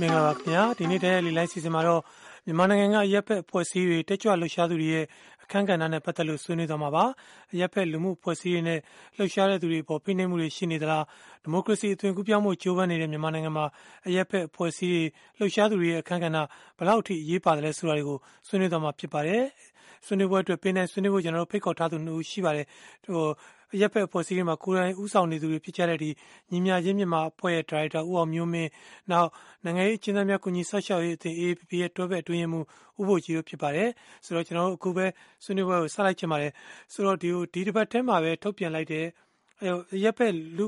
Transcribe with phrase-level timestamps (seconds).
[0.00, 2.02] မင်္ဂလာပါခင်ဗျာဒီနေ့တည်းလေးလိုက်စီစဉ်မှာတော့
[2.46, 5.04] မြန်မာနိုင်ငံကရပ်ဖက်ဖွဲ့စည်းတွေတက်ကြွလှုပ်ရှားသူတွေရဲ့
[5.42, 7.04] အခမ်းကဏ္ဍနဲ့ပတ်သက်လို့ဆွေးနွေးသွားမှာပါ
[7.60, 8.80] ရပ်ဖက်လူမှုဖွဲ့စည်းတွေနဲ့
[9.16, 11.04] လှုပ်ရှားတဲ့သူတွေပေါ်ဖိနှိပ်မှုတွေရှိနေသလား
[11.42, 13.66] ဒီမိုကရေစီအသွင်ကူးပြောင်းမှုကြိုးပမ်းနေတဲ့မြန်မာနိုင်ငံမှာ
[14.14, 15.02] ရပ်ဖက်ဖွဲ့စည်းတွေ
[15.38, 16.36] လှုပ်ရှားသူတွေရဲ့အခမ်းကဏ္ဍ
[16.78, 19.42] ဘယ်လောက်ထိအရေးပါတယ်လဲဆိုတာတွေကိုဆွေးနွေးသွားမှာဖြစ်ပါတယ်
[20.06, 22.66] ဆွေးနွေးပွဲအတွက် ပင်နိုင်ဆွေးနွေးဖို့ ကျွန်တော်တို့ ဖိတ်ခေါ်ထားသူနှုတ်ရှိပါတယ်
[23.04, 23.26] ဟို
[23.80, 26.10] ရက်ဖက် အဖွဲ့အစည်းတွေမှာ ကိုယ်တိုင်ဥဆောင်နေသူတွေ ဖြစ်ကြတဲ့ဒီ
[26.50, 28.70] ညီမြချင်းမြန်မာအဖွဲ့ရဲ့ ဒါရိုက်တာ ဦးအောင်မျိုးမင်း
[29.10, 29.28] နောက်
[29.64, 32.60] နိုင်ငံရေး အကျဉ်းသားများကုညီဆော့ရှောက်ရေးအသင်း AAPP ရဲ့ တွဲဘက်အတွင်းမှု
[33.00, 33.88] ဥဖို့ကြီးတို့ ဖြစ်ပါတယ်
[34.24, 35.06] ဆိုတော့ ကျွန်တော်တို့ အခုပဲ
[35.44, 36.52] ဆွေးနွေးပွဲကိုဆက်လိုက်ချင်ပါတယ်
[36.92, 39.04] ဆိုတော့ဒီဒီတစ်ပတ်ထဲမှာပဲ ထုတ်ပြန်လိုက်တဲ့
[40.04, 40.66] ရက်ဖက် လူ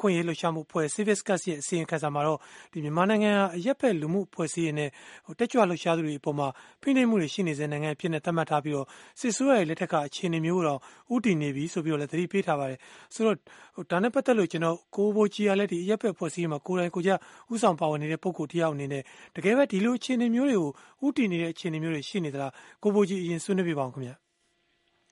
[0.00, 2.38] ခွင့်ရေးလှုပ်ရှားမှုဖွဲ့ Civic Cast ရဲ့ အစီရင်ခံစာမှာတော့
[2.72, 4.90] ဒီမြန်မာနိုင်ငံဟာ အရက်ဖက်လူမှုဖွဲ့စည်းရင်းနဲ့
[5.26, 6.48] ဟိုတက်ကြွလှုပ်ရှားသူတွေအပေါ်မှာ
[6.82, 8.86] ဖိနှိပ်မှုတွေ ရှိနေစေနိုင်ငံဖြစ်နေသတ်မှတ်ထားပြီးတော့
[9.20, 10.78] စစ်ဆိုးရဲ့ လက်ထက်က အခြေအနေမျိုးတော့
[11.14, 12.78] ဥတည်နေပြီဆိုပြီးတော့လည်း သတိပေးထားပါတယ်
[13.14, 13.36] ဆိုတော့
[13.74, 17.10] ဟိုဒါနဲ့ပတ်သက်လို့ကျွန်တော်ကိုဘိုကြီးကလည်းဒီအရက်ဖက်ဖွဲ့စည်းမှာ ကိုယ်တိုင်ကိုကြ
[17.52, 19.02] ဥဆောင်ပါဝင်နေတဲ့ ပုံကိုတယောက်အနေနဲ့
[19.36, 20.70] တကယ်ပဲ ဒီလိုအခြေအနေမျိုးတွေကို
[21.06, 24.12] ဥတည်နေတဲ့ အခြေအနေမျိုးတွေ ရှိနေသလား ကိုဘိုကြီးအရင်ဆွေးနွေးပြပါအောင်ခင်ဗျ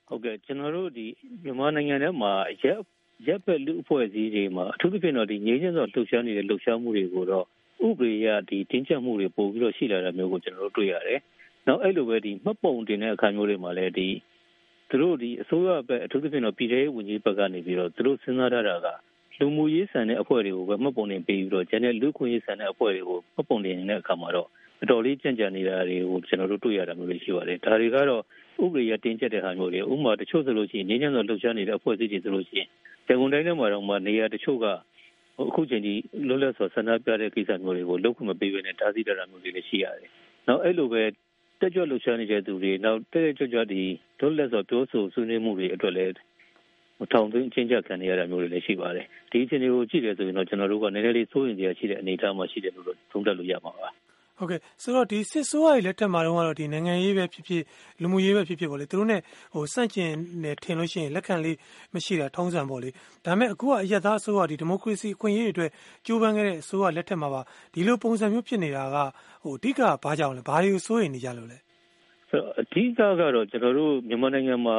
[0.08, 1.06] ဟုတ်ကဲ့ ကျွန်တော်တို့ဒီ
[1.42, 2.80] မြန်မာနိုင်ငံထဲမှာရက်
[3.24, 7.44] ရက်ဘက်လူအဖွဲ့အစည်းတွေမှာအထူးသဖြင့်တော့ဒီငြိမ်းချမ်းစွာလှုပ်ရှားနေတဲ့လှုပ်ရှားမှုတွေကိုတော့
[7.86, 11.20] ဥပဒေရဒီတင်းကျပ်မှုတွေပို့ပြီးတော့ရှိလာတာမျိုးကိုကျွန်တော်တို့တွေ့ရတယ်။
[11.66, 14.08] နောက်အဲ့လိုပဲဒီမှတ်ပုံတင်တဲ့အခါမျိုးတွေမှာလည်းဒီ
[14.88, 18.86] သူတို့ဒီအစိုးရဘက်အထူးသဖြင့်တော့ပြည်ထောင်ဝန်ကြီးဘက်ကနေပြီးတော့သူတို့စဉ်းစားထားတာက
[19.38, 24.48] လူမှုရေးဆန်တဲ့အဖွဲ့တွေကိုပဲမှတ်ပုံတင်ပေးပြီးတော့ကျန်တဲ့လူခွင့်ရေးဆန်တဲ့အဖွဲ့တွေကိုမှတ်ပုံတင်နေတဲ့အခါမှာတော့
[24.82, 28.22] အတော်လေးကြံ့ကြံ့နေတာတွေကိုကျွန်တော်တို့တွေ့ရတာမျိုးတွေရှိပါတယ်။ဒါတွေကတော့
[28.62, 32.68] ဥပဒေရတင်းကျပ်တဲ့ဟာမျိုးတွေဥပမာတချို့ဆိုလို့ရှိရင်ငြိမ်းချမ်းစွာလှုပ်ရှားနေတဲ့အဖွဲ့အစည်းတွေဆိုလို့ရှိရင်
[33.08, 34.66] ရန်ကုန်တိုင်းထဲမှာတော့မှနေရာတချို့က
[35.40, 35.94] အခုချိန်ဒီ
[36.28, 40.10] လွတ်လပ်စွာဆန္ဒပြတဲ့ကိစ္စမျိုးတွေကိုလောက်ခွင့်မပေးဘဲနဲ့တားဆီးတာမျိုးတွေလည်းရှိရတယ်။
[40.48, 41.02] နောက်အဲ့လိုပဲ
[41.60, 43.82] တက်ကြွလှုပ်ရှားနေတဲ့သူတွေနောက်တက်ကြွကြွဒီ
[44.20, 46.12] လွတ်လပ်စွာပြောဆိုဆွေးနွေးမှုတွေအတွက်လည်း
[47.12, 53.88] ထောင်သွင်းချင်းချခံနေရတာမျိုးတွေလည်းရှိပါတယ်။ဒီအခြေအနေကိုကြည့်တယ်ဆိုရင်တော့ကျွန်တော်တို့ကနည်းနည်းလေးစိုးရင်စရာရှိတဲ့အနေအထားမှာရှိတယ်လို့သုံးသပ်လို့ရမှာပါ။
[54.38, 57.62] ဟုတ်ကဲ့ဆိုတော့ဒီစစ်ဆိုးရလက်ထက်မှာတော့ဒီနိုင်ငံရေးပဲဖြစ်ဖြစ်
[58.02, 59.18] လူမှုရေးပဲဖြစ်ဖြစ်ပေါ့လေသူတို့ ਨੇ
[59.54, 60.10] ဟိုစန့်ကျင်
[60.42, 61.56] နေထင်လို့ရှိရင်လက်ခံလေး
[61.94, 62.90] မရှိတာထုံးစံပေါ့လေ
[63.24, 65.70] ဒါပေမဲ့အခုကအယက်သားအစိုးရဒီဒီမိုကရေစီအခွင့်အရေးတွေအတွက်
[66.06, 67.40] ကြိုးပမ်းခဲ့တဲ့အစိုးရလက်ထက်မှာပါ
[67.74, 68.96] ဒီလိုပုံစံမျိုးဖြစ်နေတာက
[69.42, 71.58] ဟိုအဓိကဘာကြောင့်လဲဘာတွေကိုစိုးရိမ်နေကြလို့လဲ
[72.30, 74.76] ဆိုတော့အဓိကကတော့ကျွန်တော်တို့မြန်မာနိုင်ငံမှာ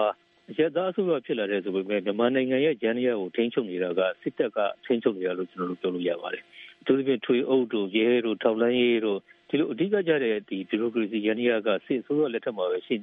[0.57, 6.43] ရသားအစိုးရဖြစ်လာတဲ့ဆိုပေမဲ့မြန်မာနိုင်ငံရဲ့ဂျန်နီယာကိုထိန်းချုပ်နေတာကစစ်တပ်ကထိန်းချုပ်နေတာလို့ကျွန်တော်တို့ပြောလို့ရပါတယ်။
[6.85, 12.95] သူတို့ပြထွေအုပ်တို့ရဲတို့ထောက်လန်းရေးတို့ ဒီလိုအဓိကကြတဲ့ဒီဘီရိုကရေစီယန္တရားကစစ်ဆိုးရလက်ထက်မှာပဲရှိ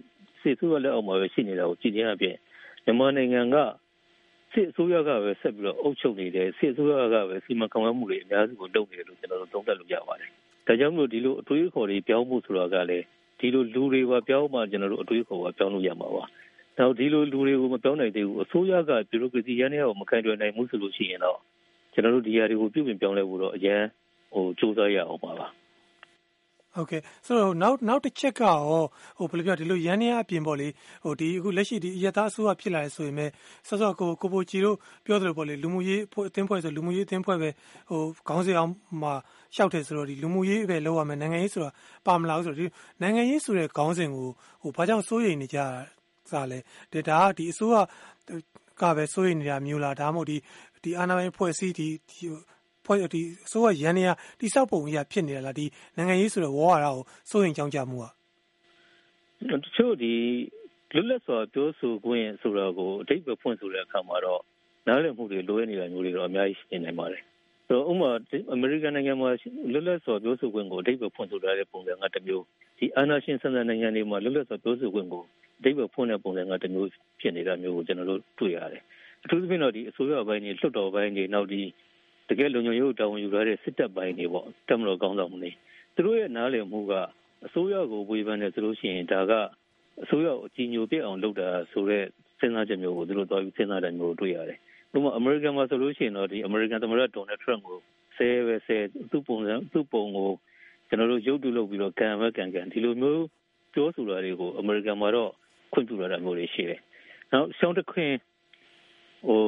[0.42, 2.36] စစ်ဆိုးရလက်အောက်မှာပဲရှိနေတာကိုကြည့်ခြင်းအပြင်
[2.84, 3.56] မြန်မာနိုင်ငံက
[4.52, 10.30] စစ်အစိုးရကပဲဆက်ပြီးတော့အုပ်ချုပ်နေတယ်စစ်အစိုးရကပဲစီမံခန့်ခွဲမှုတွေအများစုကိုလုပ်နေတယ်လို့ကျွန်တော်တို့သုံးသပ်လို့ရပါတယ်။
[10.66, 13.04] ဒါကြောင့်မို့ဒီလိုအတွေးအခေါ်တွေပြောင်းဖို့ဆိုတာကလည်း
[13.40, 16.24] ဒီလိုလူတွေပါပြောင်းမှကျွန်တော်တို့အတွေးအခေါ်ပါပြောင်းလို့ရမှာပါ။
[16.78, 21.38] နောက်ဒီလိုလူတွေကိုမပြောင်းနိုင်သေးဘူးအစိုးရကဘီရိုကရေစီယန္တရားကိုမခံတွယ်နိုင်ဘူးဆိုလို့ရှိရင်တော့
[21.92, 23.82] ကျွန်တော်တို့ဒီဟာတွေကိုပြုပြင်ပြောင်းလဲဖို့တော့အရင်
[24.32, 25.48] ဟိုစူးစမ်းရအောင်ပါပါ။
[26.76, 28.58] ဟုတ်ကဲ့ဆိုတော့နောက်နောက်တစ်ချက်ကရော
[29.18, 30.68] ဟိုဘယ်လိုပြောဒီလိုရန်နေရအပြင်ပေါ့လေ
[31.04, 33.26] ဟိုဒီအခုလက်ရှိဒီအရသာအစိုးရဖြစ်လာတယ်ဆိုရင်ပဲ
[33.68, 34.76] ဆော့ဆော့ကိုကိုပိုချီတို့
[35.06, 37.50] ပြောသလိုပေါ့လေလူမှုရေးအသင်းဖွဲ့ဆိုလူမှုရေးအသင်းဖွဲ့ပဲ
[37.90, 38.70] ဟိုခေါင်းစဉ်အောင်
[39.02, 39.14] မှာ
[39.54, 41.70] ရှောက်တယ်ဆိုတော့ဒီလူမှုရေးပဲလောက်ရမယ်နိုင်ငံရေးဆိုတာ
[42.06, 42.66] ပါမလာဘူးဆိုတော့ဒီ
[43.02, 44.28] နိုင်ငံရေးဆိုတဲ့ခေါင်းစဉ်ကို
[44.62, 45.58] ဟိုဘာကြောင့်စိုးရိမ်နေကြ
[46.30, 46.58] စားလဲ
[46.92, 47.76] ဒါဒါကဒီအစိုးရ
[48.80, 50.36] ကပဲစိုးရိမ်နေတာမျိုးလားဒါမှမဟုတ်ဒီ
[50.84, 51.88] ဒီအာဏာပိုင်ဖွဲ့စည်းဒီ
[52.86, 58.12] ဖွဲ့ဒီအစိုးရရန်နေရတိဆောက်ပုံကြီးဖြစ်နေရလားဒီနိုင်ငံရေးဆိုတဲ့ဝေါ်ရတာကိုစိုးရင်ကြောင်းကြမှုอ่ะ
[59.64, 60.12] တချို့ဒီ
[60.94, 64.42] လွတ်လပ်စွာပြောဆိုခွင့်ဆိုတော့ကိုအတိတ်ပဲဖွင့်ဆိုတဲ့အခါမှာတော့
[64.86, 67.22] နားလည်မှုတွေလိုရနေတာမျိုးတွေတော့အများကြီးရှိနေနိုင်ပါတယ်။
[67.68, 68.10] ဆိုတော့ဥပမာ
[68.54, 69.28] အမေရိကန်နိုင်ငံမှာ
[69.72, 72.44] လွတ်လပ်စွာပြောဆိုခွင့်ကိုအတိတ်ပဲဖွင့်ဆိုထားတဲ့ပုံစံကတစ်မျိုး
[72.78, 75.22] ဒီအာနာရှင်ဆန်ဆန်နိုင်ငံတွေမှာလွတ်လပ်စွာပြောဆိုခွင့်ကို
[75.58, 76.88] အတိတ်ပဲဖွင့်တဲ့ပုံစံကတစ်မျိုး
[77.20, 78.82] ဖြစ်နေတာမျိုးကိုကျွန်တော်တို့တွေ့ရတယ်။
[79.24, 81.62] အထူးသဖြင့်တော့ဒီအစိုးရဘိုင်းတွေလွှတ်တော်ဘိုင်းတွေနောက်ဒီ
[82.28, 85.50] တကယ်လုံခြုံရေးတာဝန်ယူရတဲ့စစ်တပ်ပိုင်းတွေပေါ့တမလို့ကောင်းဆောင်မှုတွေ
[85.94, 86.92] သူတို့ရဲ့နားလည်မှုက
[87.46, 89.32] အစိုးရကိုဝေဖန်တယ်ဆိုလို့ရှိရင်ဒါက
[90.02, 92.06] အစိုးရကိုအကြည်ညိုပြအောင်လုပ်တာဆိုတော့
[92.40, 94.58] စဉ်းစားချက်မျိုးကိုသူတို့တော်ပြီးစဉ်းစားတယ်မျိုးတွေ့ရတယ်။
[94.94, 97.78] ဥပမာအမေရိကန်မှာဆိုလို့ရှိရင်တော့ဒီအမေရိကန်သမ္မတဒေါ်နယ်ထရန့်ကို
[98.16, 98.78] ဆဲပဲဆဲ
[99.10, 100.30] သူ့ပုံစံသူ့ပုံကို
[100.88, 103.24] ကျွန်တော်တို့ရုပ်တုလုပ်ပြီးတော့ကံပဲကံကံဒီလိုမျိုး
[103.74, 105.30] ပြောဆိုတာတွေကိုအမေရိကန်မှာတော့
[105.72, 106.80] ခွင့်ပြုလာတာမျိုးတွေရှိတယ်။
[107.32, 108.10] နောက်ရှောင်းတခွင်
[109.26, 109.40] ဟို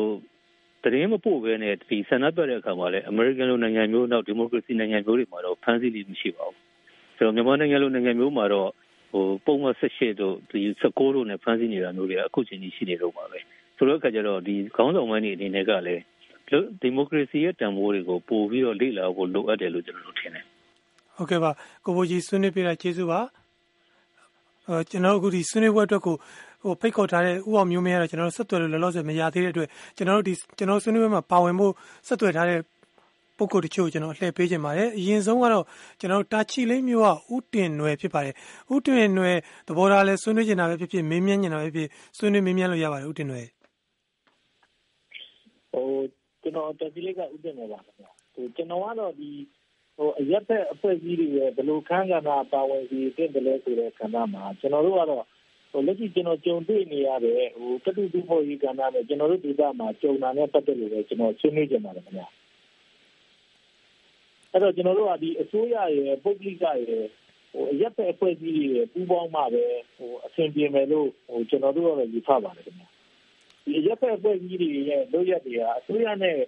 [0.86, 6.56] သတင်းမပို့ဘဲနဲ့ဒီဆန္ဒပြတဲ့အခါမှာလည်းအမေရိကန်လိုနိုင်ငံမျိုးနောက်ဒီမိုကရေစီနိုင်ငံမျိုးတွေမှာတော့ဖမ်းဆီးလို့မရှိပါဘူး။
[7.16, 8.70] ဆိုတော့မြန်မာနိုင်ငံလိုနိုင်ငံမျိုးမှာတော့
[9.12, 13.38] ဟိုပုံမှန်၁၈တို့ဒီ16တို့နဲ့ဖမ်းဆီးနေတာမျိုးတွေအခုချိန်ကြီးရှိနေတော့ပါပဲ။
[13.76, 16.02] ဆိုတော့အခါကျတော့ဒီခေါင်းဆောင်ပိုင်းတွေအနေနဲ့ကလည်း
[16.80, 20.44] ဒီမိုကရေစီရဲ့တန်ဖိုးတွေကိုပို့ပြီးတော့လေ့လာဖို့လိုအပ်တယ်လို့ကျွန်တော်တို့ထင်တယ်။
[21.16, 21.50] ဟုတ်ကဲ့ပါ
[21.84, 23.20] ကိုဘိုကြီးဆွေးနွေးပြတာကျေးဇူးပါ။
[24.68, 26.16] အဲကျွန်တော်အခုဒီဆွေးနွေးပွဲအတွက်ကို
[26.62, 31.72] ဟိုဖိတ်ခေါ်ထားတဲ့ဥအောင်မျိုးမင်းကတော့ကျွန်တော်တို့ဆက်သွယ်လို့လောလောဆယ်မရသေးတဲ့အတွက်ကျွန်တော်တို့ဒီကျွန်တော်ဆွေးနွေးပွဲမှာပါဝင်ဖို့
[32.06, 32.60] ဆက်သွယ်ထားတဲ့
[33.38, 35.64] ပုံကိုတချို့ကျွန်တော်အလှည့်ပေးခြင်းပါတယ်အရင်ဆုံးကတော့
[36.00, 38.34] ကျွန်တော်တာချီလိမ့်မျိုးကဥတင်နွယ်ဖြစ်ပါတယ်
[38.74, 39.36] ဥတင်နွယ်
[39.68, 41.88] သဘောထားလဲဆွေးနွေးနေတာပဲဖြစ်ဖြစ်မေးမြန်းနေတာပဲဖြစ်
[42.18, 43.46] ဆွေးနွေးမေးမြန်းလို့ရပါတယ်ဥတင်နွယ်
[45.72, 45.86] ဟို
[46.42, 49.30] ကျွန်တော်တာချီလိမ့်ကဥတင်နွယ်ပါခင်ဗျာဟိုကျွန်တော်ကတော့ဒီ
[49.96, 55.26] ဟိုအရက်ဖက်အဖွဲ့အစည်းတွေရဲ့ဘယ်လိုခန်းကဏ္ဍပါဝင်စီတင်တယ်လဲဆိုတဲ့ခန္ဓာမှာကျွန်တော်တို့ကတော့ဟို
[55.87, 62.28] လက်ရှိကျွန်တော်ကြုံတွေ့နေရတဲ့ဟိုတတုတူဖို့ရေးကဏ္ဍနဲ့ကျွန်တော်တို့ဒေသမှာကြုံတာနဲ့ပတ်သက်လို့ပဲကျွန်တော်ဆွေးနွေးကြပါတယ်ခင်ဗျာ
[64.52, 67.05] အဲ့တော့ကျွန်တော်တို့ကဒီအစိုးရရဲ့ပုဂ္ဂလိကရဲ့
[67.52, 69.64] ဟိုအရက်ဖက်အဖွဲ့အစည်းတွေရဲ့ပူးပေါင်းမှပဲ
[69.96, 72.88] ဟိုအဆင်ပြေမယ်လို့ဟိုကျွန်တော်တို့ကတော့ယူဆပါတယ်ခင်ဗျာ
[73.64, 76.38] ဒီအရက်ဖက်အဖွဲ့အစည်းတွေရဲ့လုပ်ရက်တွေကအစိုးရနဲ့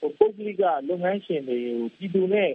[0.00, 2.50] ဟိုပုဂ္ဂလိကလုပ်ငန်းရှင်တွေကိုပြည်သူနဲ့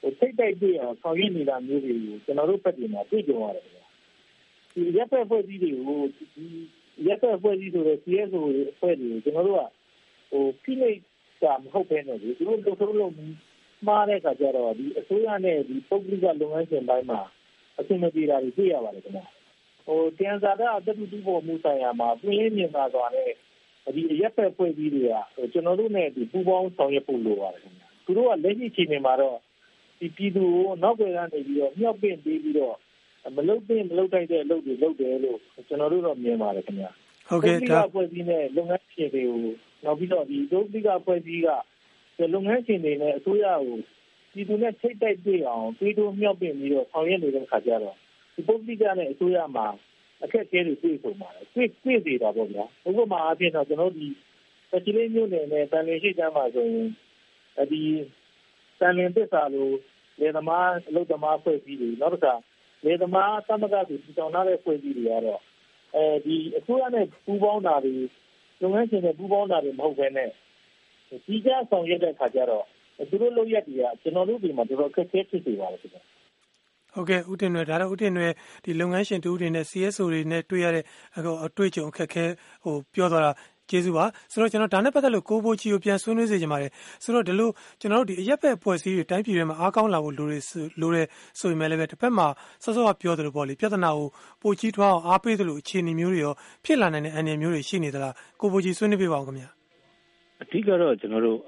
[0.00, 3.81] ဟိုစိတ်တိုက်တွေ့အောင်ဆောင်ရွက်နေတာမျိုးတွေကိုကျွန်တော်တို့ဘက်တွေမှာတွေ့ကြရတယ်ခင်ဗျာ
[4.74, 6.00] ဒီရက်ဖက်အဖွဲ့အစည်းတွေကို
[6.36, 6.46] ဒီ
[7.06, 8.40] ရက်ဖက်အဖွဲ့အစည်းဆိုတဲ့ CSO
[8.72, 9.64] အဖွဲ့တွေကိုကျွန်တော်တို့က
[10.30, 10.98] ဟိုဖိနှိပ်
[11.42, 13.12] တာမဟုတ်ဘဲနဲ့ဒီသူတို့လုပ်ထုတ်လို့
[13.86, 17.20] မှားတဲ့အခါကျတော့ဒီအစိုးရနဲ့ဒီပုဂ္ဂလိကလုပ်ငန်းရှင်တိုင်းမှာ
[17.78, 19.26] အဆင်မပြေတာတွေတွေ့ရပါတယ်ခင်ဗျာ
[19.86, 23.30] ဟိုတန်ဇာတာအတူတူပေါ်မှုဆိုင်ရာမှာပြင်းလင်းမြင်သာစွာနဲ့
[23.94, 25.14] ဒီအရက်ဖက်ဖွဲ့စည်းတွေက
[25.52, 29.38] ကျွန်တော်တို့နဲ့ဒီပူးပေါင်းဆောင်ရွက်ဖို့လိုပါတယ်ခင်ဗျာသူတို့ကလက်ရှိအချိန်တွေမှာတော့
[29.98, 32.76] ဒီပြည်သူကိုနောက်ွယ်ကနေပြီးတော့မြောက်ပင့်ပေးပြီးတော့
[33.36, 35.38] မလုတ်တင်မလုတ်တိုက်တဲ့အလုပ်တွေလုပ်တယ်လို့
[35.68, 36.90] ကျွန်တော်တို့တော့မြင်ပါတယ်ခင်ဗျာ
[37.28, 39.38] ဟုတ်ကဲ့ဒါဖွဲ့စည်းနဲ့လုပ်ငန်းရှင်တွေကို
[39.84, 41.48] နောက်ပြီးတော့ဒီဒုတိယဖွဲ့စည်းက
[42.34, 43.78] လုပ်ငန်းရှင်တွေနဲ့အစိုးရကို
[44.32, 47.96] ပြည်သူနဲ့ထိတ်တိုက်တွေ့အောင်တွေးတိုးမြောက်ပင့်ပြီးတော့ဆောင်ရွက်နေတဲ့ခါကျတော့
[48.34, 49.66] ဒီပုဂ္ဂလိကနဲ့အစိုးရမှာ
[50.22, 54.08] အခက်အခဲတွေတွေ့ဆုံပါတယ်တွေ့တွေ့သေးတာပေါ့ဗျာဥပမာအဖြစ်တော့ကျွန်တော်ဒီ
[54.70, 56.88] ပချီလေးမျိုးနယ်နဲ့တန်လင်းရှိကြမှာဆိုရင်
[57.72, 57.82] ဒီ
[58.80, 59.68] တန်လင်းသစ္စာလို
[60.20, 62.34] လေသမားအလုပ်သမားဖွဲ့စည်းတွေနောက်တစ်ခါ
[62.84, 65.40] လေသမားသမဂ္ဂတွေပြည်တော်တဲ့ဖွဲ့စည်းတွေကတော့
[65.96, 67.94] အဲဒီအစိုးရနဲ့ပူးပေါင်းတာတွေ
[68.62, 70.30] လုပ်ငန်းရှင်တွေပူးပေါင်းတာတွေမဟုတ်ဘဲနဲ့
[71.26, 72.64] ဒီကြဆောင်ရွက်တဲ့ခါကျတော့
[73.10, 75.98] သူတို့လုပ်ရက်တွေကကျွန်တော်တို့ဒီမှာတော်တော်ခက်ခဲဖြစ်နေပါတယ်ခင်ဗျ
[76.94, 78.32] ဟုတ်ကဲ့ဦးတင်ရွယ်ဒါတော့ဦးတင်ရွယ်
[78.64, 80.84] ဒီလုပ်ငန်းရှင်တူတွေနဲ့ CSO တွေနဲ့တွေ့ရတဲ့
[81.16, 81.20] အ
[81.56, 82.24] တွေ့အကြုံအခက်ခဲ
[82.64, 83.30] ဟိုပြောသွားတာ
[83.72, 86.70] ကျေးဇူးပါဆိုတော့ကျွန်တော်ဒါနဲ့ပတ်သက်လို့ကိုဘိုချီကိုပြန်ဆွေးနွေးစေချင်ပါတယ်
[87.04, 90.34] ဆိုတော့ဒီလိုကျွန်တော်တို့ဒီအရက်ဖက်အဖွဲ့အစည်းတွေတိုင်းပြည်တွေမှာအားကောင်းလာဖို့လိုရ
[90.80, 90.98] လိုရ
[91.38, 92.26] ဆိုရင်လည်းပဲတစ်ဖက်မှာ
[92.62, 94.08] စောစောကပြောသလိုပေါ့လေပြဿနာကို
[94.42, 96.34] ပိုကြီးထွားအောင်အားပေးသလိုအခြေအနေမျိုးတွေရော
[96.64, 99.48] ဖြစ်လာနိုင်တဲ့အနေမျိုးတွေရှိနေသလားကိုဘိုချီဆွေးနွေးပြပါဦးခင်ဗျာ
[100.42, 101.38] အဓိကတော့ကျွန်တော်တို့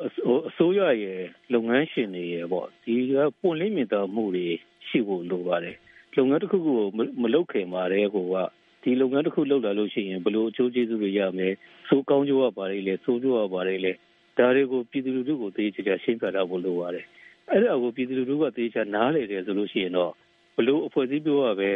[0.48, 1.20] အစိုးရရဲ့
[1.52, 4.46] လုပ်ငန်းရှင်တွေရဲ့ပေါ့ဒီကပွင့်လင်းမြင်သာမှုတွေ
[4.88, 5.76] ရှိဖို့လိုပါတယ်
[6.16, 6.88] လုပ်ငန်းတစ်ခုခုကို
[7.22, 8.36] မလုပ်ခင်ပါတဲ့ကိုက
[8.84, 11.52] ဒီလုပ်ငန်းတစ်ခုလုပ်လာလို့ရှိရင်ဘယ်လိုအကျိုးကျေးဇူးတွေရမယ်
[11.88, 13.92] စိုးကောင်းကျိုးရပါတယ်လေစိုးကျိုးရပါတယ်လေ
[14.38, 17.04] ဒါတွေကိုပြည်သူလူထုကိုသိချင်ချာရှင်းပြတာဖို့လိုပါတယ်
[17.50, 20.12] အဲ့ဒါကိုပြည်သူလူထုကသိချာနားလေတယ်ဆိုလို့ရှိရင်တော့
[20.56, 21.70] ဘလို့အဖွဲ့အစည်းပြောရပဲ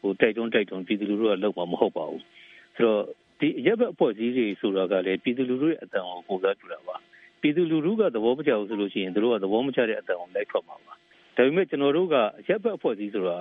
[0.00, 2.22] ဟိုတိုက်တွန်းတိုက်တွန်းပြည်သူလူထုကလောက်မှာမဟုတ်ပါဘူး
[2.76, 3.02] ဆိုတော့
[3.40, 6.96] ဒီရက်ဘက်အဖွဲ့အစည်းတွေဆိုတာကလည်းပြည်သူလူထုရဲ့အတန်ကိုပုံစားပြတာပါ
[7.40, 10.92] ပြည်သူလူထုကသဘောမကျဘူးဆိုလို့ရှိရင်တို့ကသဘောမကျတဲ့အတန်ကိုလိုက်ထွက်မှာပါ
[11.36, 12.16] ဒါပေမဲ့ကျွန်တော်တို့က
[12.48, 13.38] ရက်ဘက်အဖွဲ့အစည်းဆိုတာ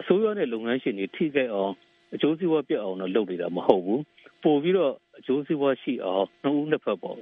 [0.00, 1.72] အစိုးရနဲ့လုပ်ငန်းရှင်တွေထိခိုက်အောင်
[2.14, 4.02] အကျိုးစီးပွားပြတ်အောင်တော့လုပ်နေတာမဟုတ်ဘူး
[4.42, 7.18] ပို့ပြီးတော့အကျိုးစီးပွားရှိအောင်နှစ်ဦးနှစ်ဖက်ပေါ့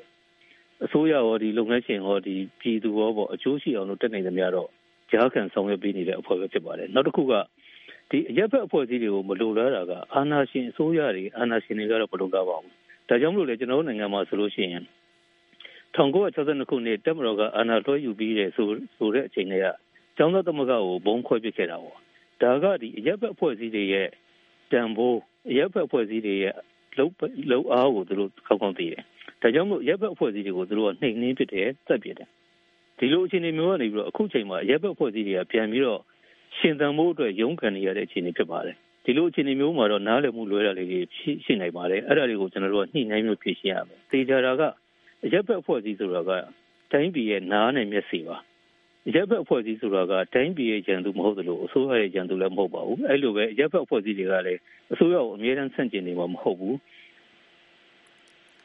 [0.85, 4.69] အစိုးရရောဒီလုပ်ငန်းရှင်ရောဒီပြည်သူရောပေါ့အကျိုးရှိအောင်လို့တက်နိုင်သမျှတော့
[5.11, 7.33] ကြားခံဆောင်ရွက်ပေးနေတဲ့အဖွဲ့ပဲဖြစ်ပါတယ်နောက်တစ်ခုက
[8.11, 12.73] ဒီအရက်ဖက်အဖွဲ့အစည်းတွေကိုမလိုလားတာကအာဏာရှင်အစိုးရတွေအာဏာရှင်တွေကတော့မလိုလားပါဘူး
[13.09, 14.85] ဒါကြောင့်မလို့လေကျွန်တော်တို့နိုင်ငံမှာဆိုလို့ရှိရင်
[15.97, 19.67] 1962ခုနှစ်တက်မတော်ကအာဏာလွှဲယူပြီးတဲ့ဆိုဆိုတဲ့အချိန်တွေက
[20.17, 21.99] ကျောင်းသားသမဂ္ဂကိုဘုံခွဲပစ်ခဲ့တာပေါ့
[22.43, 24.09] ဒါကဒီအရက်ဖက်အဖွဲ့အစည်းတွေရဲ့
[24.73, 25.19] တန်ဖိုး
[25.57, 26.55] ရက်ဖက်အဖွဲ့အစည်းတွေရဲ့
[26.99, 27.09] လုံ
[27.53, 29.03] လုံအားကိုသူတို့ကောက်ကောက်သိတယ်
[29.43, 32.29] ဒါကြောင့်မို့ရက်ဖက်အဖွဲ့အစည်းတွေကိုသူတို့ကနှိမ်နှင်းဖြစ်တယ်သက်ပြတယ်
[32.99, 36.01] ဒီလိုအခြေအနေမျိုးကနေပြီးတော့အခုချိန်မှာရက်ဖက်အဖွဲ့အစည်းတွေကပြန်ပြီးတော့
[36.59, 41.01] ရှင်သန်မှုအတွက်ရုန်းကန်နေရတဲ့အခြေအနေဖြစ်ပါတယ်ဒီလိုအခြေအနေမျိုးမှာတော့နားလည်မှုလွဲတာလေးတွေ
[41.45, 44.63] ရှိနိုင်ပါတယ်အဲ့ဒါတွေကိုကျွန်တော်တို့ကညှိနှိုင်းမျိုးဖြေရှင်းရမယ်သေချာတာက
[45.25, 46.31] အရက်ဖက်အဖွဲ့အစည်းဆိုတာက
[46.93, 48.37] တိုင်းပြည်ရဲ့နားနဲ့မျက်စိပါ
[49.15, 54.61] ရက်ဖက်အဖွဲ့အစည်းဆိုတာကတိုင်းပြည်ရဲ့ကြံသူမဟုတ်သလိုအစိုးရရဲ့ကြံသူလည်းမဟုတ်ပါဘူးအဲ့လိုပဲရက်ဖက်အဖွဲ့အစည်းတွေကလည်း
[54.93, 56.77] အစိုးရကိုအမြဲတမ်းဆန့်ကျင်နေမှာမဟုတ်ဘူး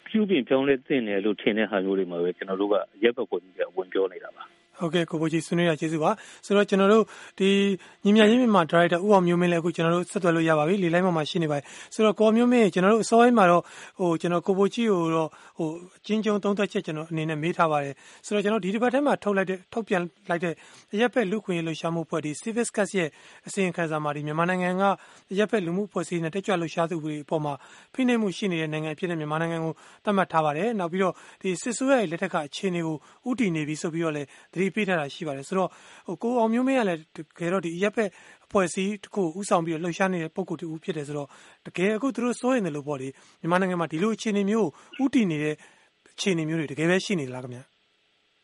[0.07, 4.43] ပြုပြင်ပြောင်းလဲသင့်တယ်လို့ထင်တဲ့ဟာမျိုးတွေမှာပဲကျွန်တော်တို့ကရက်ဖက်ဖွဲ့စည်းကဝင်ပြောနေတာပါ
[4.79, 6.11] ဟုတ်ကဲ့ကိုဘိုကြီးဆွေးနွေးရကျေးဇူးပါ
[6.45, 7.03] ဆိုတော့ကျွန်တော်တို့
[7.39, 7.49] ဒီ
[8.03, 13.63] ညီမရင်းမြန်မာဒါရိုက်တာဦးအောင်မျိုးမင်းလည်းအခုကျွန်တော်တို့ဆက်သွယ်လို့ရပါပြီလေလိုင်းမှာရှိနေပါတယ်ဆိုတော့ကိုမျိုးမင်းကျွန်တော်တို့အစောပိုင်းမှာတော့
[13.99, 17.93] ဟိုကျွန်တော်ကိုဘိုကြီးကိုတော့ဟိုအချင်းချင်းသုံးသက်ချက်ကျွန်တော်အနေနဲ့မေးထားပါတယ်
[18.25, 20.53] ဆိုတော့ကျွန်တော်ဒီဒီဘက်ထဲမှာထုတ်လိုက်တဲ့ထုတ်ပြန်လိုက်တဲ့
[20.99, 23.09] ရက်ဖက်လူခွင့်ရေးလှုပ်ရှားမှုဖွဲ့ဒီ Civic Cast ရဲ့
[23.47, 24.83] အစီရင်ခံစာမှာဒီမြန်မာနိုင်ငံက
[25.37, 27.53] ရက်ဖက်လူမှုဖွဲ့စည်းနေတဲ့တက်ကြွလှုပ်ရှားသူတွေအပေါ်မှာ
[27.93, 29.73] ဖိနှိပ်မှုရှိနေတဲ့နိုင်ငံဖြစ်တဲ့မြန်မာနိုင်ငံကို
[30.05, 32.95] သတ်မှတ်ထားပါတယ်နောက်ပြီးတော့ဒီစစ်ဆိုးရဲ့လက်ထက်ကအခြေအနေကို
[33.29, 35.69] ဥတည်နေပြီဆိုပြီးတော့လည်းသတိပေးထားတာရှိပါတယ်ဆိုတော့
[36.07, 38.09] ဟိုကိုအောင်မျိုးမင်းကလည်းတကယ်တော့ဒီရက်ဖက်
[38.45, 41.29] အဖွဲ့အစည်းတစ်ခုဥဆောင်ပြီးတော့လှုပ်ရှားနေတဲ့ပုံကိုယ်တူဖြစ်တယ်ဆိုတော့
[41.67, 43.07] တကယ်အခုသူတို့စိုးရင်တယ်လို့ပေါ့လေ
[43.41, 44.69] မြန်မာနိုင်ငံမှာဒီလိုအခြေအနေမျိုး
[45.03, 45.55] ဥတည်နေတဲ့
[46.13, 47.59] အခြေအနေမျိုးတွေတကယ်ပဲရှိနေလားခင်ဗျ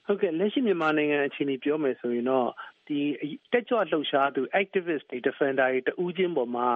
[0.05, 2.47] ဟုတ်ကဲ့လက်ရှိမြန်မာနိုင်ငံအခြေအနေပြောမယ်ဆိုရင်တော့
[2.87, 2.99] ဒီ
[3.51, 6.67] တက်ကြွလှုပ်ရှားသူ activist တွေ defender တွေတူးချင်းပေါ်မှာ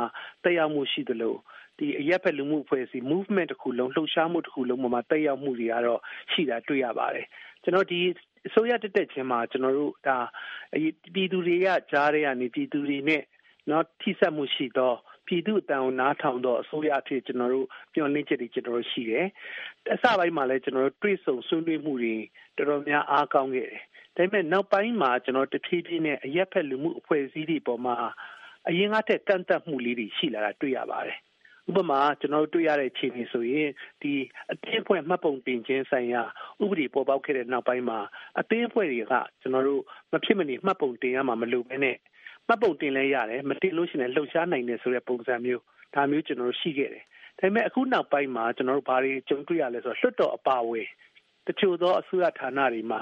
[0.44, 1.36] တက်ရောက်မှုရှိသလို
[1.80, 6.01] ဒီအရက်ဖက်လူမှုအဖွဲ့အစည်း movement တစ်ခုလုံးလှုပ်ရှားမှုတစ်ခုလုံးပေါ်မှာတက်ရောက်မှုတွေကတော့
[6.32, 7.25] ရှိတာတွေ့ရပါတယ်
[7.63, 8.00] ကျွန်တော်ဒီ
[8.48, 10.18] အစိုးရတက်တက်ချင်းမှာကျွန်တော်တို့ဒါ
[11.13, 13.24] ပြည်သူတွေကကြားရကနေပြည်သူတွေနဲ့
[13.70, 19.25] နော်ထိစပ်မှုရှိတော့ပြည်သူအတန်ကိုနားထောင်တော့အစိုးရအဖြစ်ကျွန်တော်တို့ပြောင်းလဲချက်တွေကျွန်တော်တို့ရှိတယ်။
[19.94, 22.16] အစပိုင်းမှာလည်းကျွန်တော်တို့တွေးဆုံဆွေးနွေးမှုတွေ
[22.58, 23.82] တော်တော်များအားကောင်းခဲ့တယ်။
[24.16, 27.96] ဒါပေမဲ့နောက်ပိုင်းမှာကျွန်တော်တဖြည်းဖြည်းနဲ့အရက်ဖက်လူမှုအဖွဲ့အစည်းတွေပေါ်မှာ
[28.70, 31.20] အရင်ကတည်းကန့်သက်မှုလေးတွေရှိလာတာတွေ့ရပါတယ်။
[31.70, 33.70] ဥပမာကျွန်တော်တို့တွေ့ရတဲ့အခြေအနေဆိုရင်
[34.02, 34.14] ဒီ
[34.52, 36.24] အသင်းအဖွဲ့မှတ်ပုံတင်ခြင်းဆိုင်ရာ
[36.64, 38.00] ဥပဒေပေါ်ပေါက်ခဲ့တဲ့နောက်ပိုင်းမှာ
[38.40, 39.82] အသင်းအဖွဲ့တွေကကျွန်တော်တို့
[40.12, 41.98] မဖြစ်မနေမှတ်ပုံတင်ရမှာမလိုဘဲနဲ့
[42.48, 45.64] မှတ်ပုံတင်လဲရတယ်မတင်လို့ရှိရင်လှုပ်ရှားနိုင်တယ်ဆိုတဲ့ပုံစံမျိုး
[45.96, 47.04] ဒါမျိုးကျွန်တော်တို့ရှိခဲ့တယ်
[47.40, 50.88] ဒါပေမဲ့အခုနောက်ပိုင်းမှာကျွန်တော်တို့ဘာတွေကြုံတွေ့ရလဲဆိုတော့လွှတ်တော်အပါအဝင်
[51.48, 53.02] တချို့သောအစိုးရဌာနတွေမှာ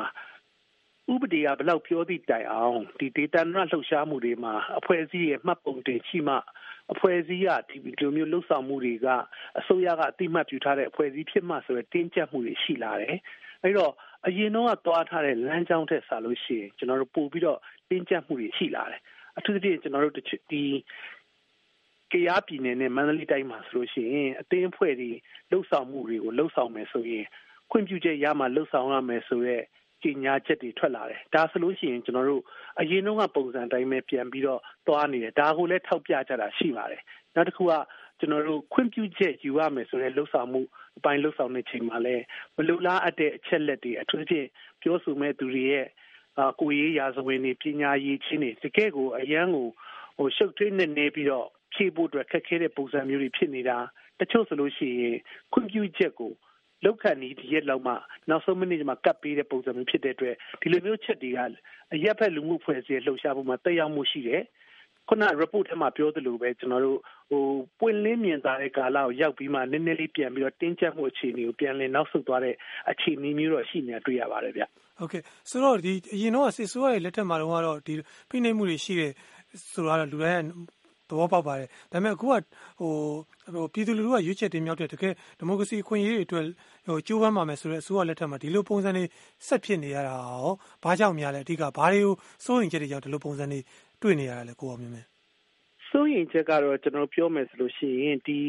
[1.13, 6.35] ဥပဒေကဘယ်လောက်ပြောသည့်တိုင်အောင်ဒီဒေတာနာလှုပ်ရှားမှုတွေမှာအဖွဲ့အစည်းရဲ့မှတ်ပုံတင်ရှိမှ
[6.93, 9.07] အဖွဲ့အစည်းကဒီလိုမျိုးလှုပ်ဆောင်မှုတွေက
[9.59, 13.17] အစိုးရကအတိမတ်ပြုထားတဲ့အဖွဲ့အစည်းဖြစ်မှဆိုရယ်တင်းကျပ်မှုတွေရှိလာတယ်
[13.63, 13.91] အဲတော့
[14.27, 17.59] အရင်တော့သွားထားတဲ့လမ်းကြောင်းထက်ဆလို့ရှိရင်ကျွန်တော်တို့ပို့ပြီးတော့
[17.89, 19.01] တင်းကျပ်မှုတွေရှိလာတယ်
[19.37, 20.63] အထူးသဖြင့်ကျွန်တော်တို့ဒီ
[22.11, 25.09] ကရားပြည်နယ်နဲ့မန္တလေးတိုင်းမှာဆိုလို့ရှိရင်အသင်းအဖွဲ့တွေ
[25.51, 27.25] လှုပ်ဆောင်မှုတွေကိုလှုပ်ဆောင်မယ်ဆိုရင်
[27.71, 29.67] ခွင့်ပြုချက်ရမှလှုပ်ဆောင်ရမယ်ဆိုတော့ကြီး
[30.23, 32.43] ညာချက်တွေထွက်လာတယ်ဒါဆိုလို့ရှိရင်ကျွန်တော်တို့
[32.79, 37.01] အရင်တုန်းကပုံစံတိုင်းပဲပြန်ပြီးတော့သွားနေတယ်ဒါကိုလည်းထောက်ပြကြတာရှိပါတယ်
[37.35, 37.73] နောက်တစ်ခုက
[38.19, 40.61] ကျွန်တော်တို့ခွင့်ပြုချက်ယူရမယ်ဆိုတဲ့လှုပ်ဆောင်မှု
[40.97, 42.23] အပိုင်းလှုပ်ဆောင်တဲ့ချိန်မှာလည်း
[42.55, 44.47] မလူလားအပ်တဲ့အချက်လက်တွေအထူးသဖြင့်
[44.81, 45.87] ပြောဆိုမဲ့သူတွေရဲ့
[46.37, 49.67] အာကိုရေးရာဇဝင်တွေပညာရေးချင်းတွေတကယ်ကိုအရန်ကို
[50.17, 53.77] ဟိုရှုပ်ထွေးနေနေပြီးတော့ဖြည့်ဖို့အတွက်ခက်ခဲတဲ့ပုံစံမျိုးတွေဖြစ်နေတာ
[54.19, 55.17] တချို့ဆိုလို့ရှိရင်
[55.53, 56.31] ခွင့်ပြုချက်ကို
[56.83, 57.93] လောက်ခံနေဒီရက်လောက်မှ
[58.29, 61.39] နောက်ဆုံးမိနစ်မှာကတ်ပေးတဲ့ပုံစံမျိုးဖြစ်တဲ့အတွက်ဒီလိုမျိုးချက်တွေက
[61.93, 64.43] အရက်ဖက်လူမှုဖွဲ့စည်းလှုပ်ရှားဖို့မှာတက်ရောက်မှုရှိတယ်
[65.09, 67.43] ခုန report ထဲမှာပြောသလိုပဲကျွန်တော်တို့ဟို
[67.79, 72.55] ပွင့်လင်းမြင်သာတဲ့ကာလကိုရောက်ပြီးမှနည်းနည်းလေးပြန်ပြီးတော့တင်းကျပ်မှုအခြေအနေကိုပြန်လည်နောက်ဆုတ်သွားတဲ့
[72.91, 74.63] အခြေအနေမျိုးတော့ရှိနေတာတွေ့ရပါတယ်ဗျ
[74.99, 77.93] ဟုတ်ကဲ့ဆိုတော့ဒီအရင်တော့စစ်ဆိုးရဲ့လက်ထက်မှာတော့ဒီ
[78.29, 79.11] ဖိနှိပ်မှုတွေရှိတယ်
[79.73, 80.45] ဆိုတော့လူတိုင်း
[81.09, 82.29] သဘောပေါက်ပါတယ် ဒါပေမဲ့ အခုက
[82.79, 82.91] ဟို
[83.53, 86.45] ဟိုပြည်သူလူထုက ရွေးချယ်တင်မြှောက်တဲ့ တကယ်ဒီမိုကရေစီ အခွင့်အရေးတွေအတွက်
[86.87, 89.05] ဟိုကြိုးပမ်းပါမယ်ဆိုတဲ့ အစိုးရလက်ထက်မှာ ဒီလိုပုံစံတွေ
[89.47, 90.51] ဆက်ဖြစ်နေရတာရော
[90.83, 92.13] ဘာကြောင့်များလဲ အဓိက ဘာတွေကို
[92.45, 93.59] စိုးရင်ချက်တွေကြောင့် ဒီလိုပုံစံတွေ
[94.01, 95.05] တွေ့နေရတာလဲ ကိုအောင်မြင်မယ်
[95.89, 98.39] စိုးရင်ချက်ကတော့ ကျွန်တော် ပြောမယ်ဆိုလို့ရှိရင် ဒီ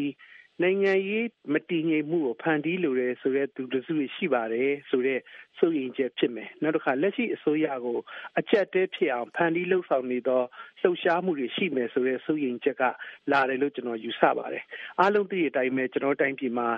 [0.62, 5.20] နိုင်ငံရေးမတည်ငြိမ်မှုကိုဖန်တီးလိုတယ်ဆိုတဲ့သူတစုရှိပါတယ်ဆိုတဲ့
[5.58, 7.98] စိုးရင်ချက်ဖြစ်မယ်နောက်တစ်ခါလက်ရှိအစိုးရကို
[8.38, 10.42] အချက်တဲဖြစ်အောင်ဖန်တီးလှုပ်ဆောင်နေသော
[10.80, 12.82] လှုပ်ရှားမှုတွေရှိမယ်ဆိုတဲ့စိုးရင်ချက်က
[13.32, 14.64] လာတယ်လို့ကျွန်တော်ယူဆပါတယ်
[15.00, 16.68] အားလုံးသိတဲ့အတိုင်းပဲကျွန်တော်တိုင်းပြည်မှာ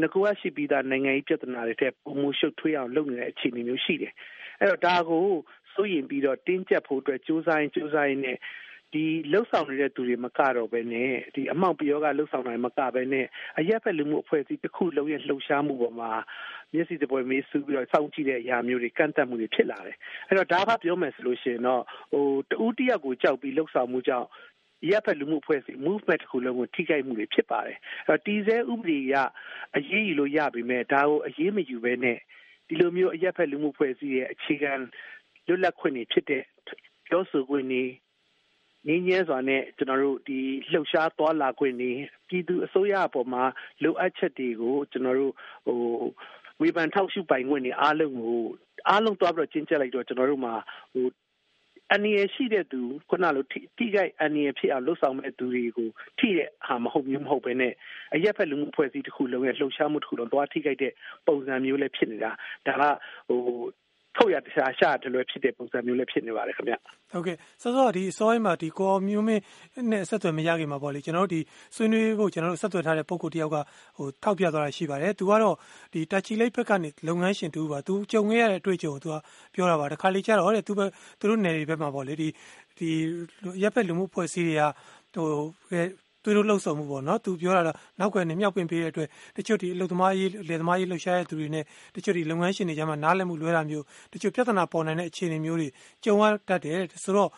[0.00, 4.12] ငကူအရှိပြီးသားနိုင်ငံရေးပြဿနာတွေတဲ့ပုံမှုရှုပ်ထွေးအောင်လုပ်နေတဲ့အခြေအနေမျိုးရှိတယ်
[4.60, 5.26] အဲ့တော့ဒါကို
[5.74, 8.38] စိုးရင်ပြီးတော့တင်းကျပ်ဖို့အတွက်စူးစမ်းစူးစမ်းရင်းနဲ့
[8.92, 13.26] ဒီလှုပ်ဆောင်နေတဲ့သူတွေမကတော့ပဲနဲ့ဒီအမောက်ပြောကလှုပ်ဆောင်နိုင်မကပဲနဲ့
[13.58, 16.10] အရက်ဖက်လူမှုအဖွဲ့အစည်းတစ်ခုလုံးရဲ့လှုပ်ရှားမှုပေါ်မှာ
[16.72, 19.96] မျက်စိတပွဲမေးဆူပြီးတော့စောင့်ကြည့်တဲ့အရာမျိုးတွေကန့်သက်မှုတွေဖြစ်လာတယ်
[20.28, 24.28] အဲ့တော့ဒါကပြောမယ်ဆိုလို့ရှိရင်တော့ဟိုတူတယောက်ကိုကြောက်ပြီးလှုပ်ဆောင်မှုကြောင့်
[24.90, 29.14] ရပ်ဖက်လူမှုအဖွဲ့အစည်း movement တစ်ခုလုံးကိုထိခိုက်မှုတွေဖြစ်ပါတယ်အဲ့တော့တီစဲဥပဒေက
[29.76, 32.18] အရေးယူလို့ရပြီမဲ့ဒါကိုအရေးမယူဘဲနဲ့
[32.68, 34.72] ဒီလိုမျိုးအရက်ဖက်လူမှုအဖွဲ့အစည်းရဲ့အခြေခံ
[35.46, 36.42] လွတ်လပ်ခွင့်တွေဖြစ်တဲ့
[37.06, 37.84] ပြောဆိုခွင့်တွေ
[38.86, 40.38] ငင်းညဲစွာနဲ့ကျွန်တော်တို့ဒီ
[40.72, 41.90] လှုပ်ရှားသွားလာခွင့်နေ
[42.28, 43.42] ပြည်သူအစိုးရအပေါ်မှာ
[43.82, 45.32] လိုအပ်ချက်တွေကိုကျွန်တော်တို့
[45.66, 45.80] ဟို
[46.60, 48.42] ဝေဖန်ထောက်ရှုပိုင်ခွင့်နေအားလုံးကို
[48.88, 50.54] အားလုံးသွားပြီးတော့ကျင်းကျက်လိုက်တော့ကျွန်တော်တို့မှာ
[50.92, 51.06] ဟို
[51.94, 53.44] အနေရရှိတဲ့သူခုနလို
[53.78, 55.88] တိကျအနေရဖြစ်အောင်လှုပ်ဆောင်မဲ့သူတွေကို
[56.18, 57.72] ထိတဲ့ဟာမဟုတ်မျိုးမဟုတ်ပဲနဲ့
[58.14, 60.92] အရက်ဖက်လူမှုဖွဲ့စည်းတစ်ခုလုံးရဲ့လှုပ်ရှားမှုတစ်ခုလုံးသွားထိခိုက်တဲ့
[61.26, 62.30] ပုံစံမျိုးလည်းဖြစ်နေတာ
[62.66, 62.82] ဒါက
[63.28, 63.42] ဟို
[64.16, 66.74] ထုတ်ရတခြားရှာတယ်လို့ဖြစ်တဲ့ပုံစံမျိုးလည်းဖြစ်နေပါတယ်ခင်ဗျ
[67.12, 69.42] ဟုတ်ကဲ့စောစောဒီအစောပိုင်းမှာဒီကိုမျိုးမင်း
[69.90, 71.40] နဲ့ဆက်သွယ်မရခင်မှာပေါ့လေကျွန်တော်တို့ဒီ
[71.76, 73.56] ဆွေးနွေးဖို့ကျွန်တော်တို့ဆက်သွယ်ထားတဲ့ပုံကိုတယောက်က
[73.96, 75.56] ဟိုထောက်ပြသွားတာရှိပါတယ်သူကတော့
[75.92, 79.16] ဒီတာချီလိတ်ဘက်ကနေလုပ်ငန်းရှင်တူပါသူကြုံခဲ့ရတဲ့အတွေ့အကြုံကိုသူက
[79.54, 82.28] ပြောတာပါတခါလေကျတော့တဲ့သူဘက်သူတို့နယ်တွေဘက်မှာပေါ့လေဒီ
[82.78, 82.90] ဒီ
[83.62, 84.62] ရက်ဖက်လူမှုဖွဲ့စည်းတွေက
[85.14, 85.28] ဟို
[86.26, 91.64] သူတို့လှုပ်ဆောင်မှုပေါ့နော်သူပြောတာတော့နောက်ွယ်နေမြောက်ပင်ပေးတဲ့အတွက်တချို့ဒီအလုပ်သမားရေးလယ်သမားရေးလှုပ်ရှားတဲ့သူတွေနဲ့
[91.96, 95.68] တချို့ဒီလုပ်ငန်းရှင်တွေကြားမှာနားလည်မှုလွဲတာမျိုးတချို့ပြဿနာပေါ်နိုင်တဲ့အခြေအနေမျိုးတွေ
[96.04, 97.30] ကြုံရတတ်တယ်ဆိုတော့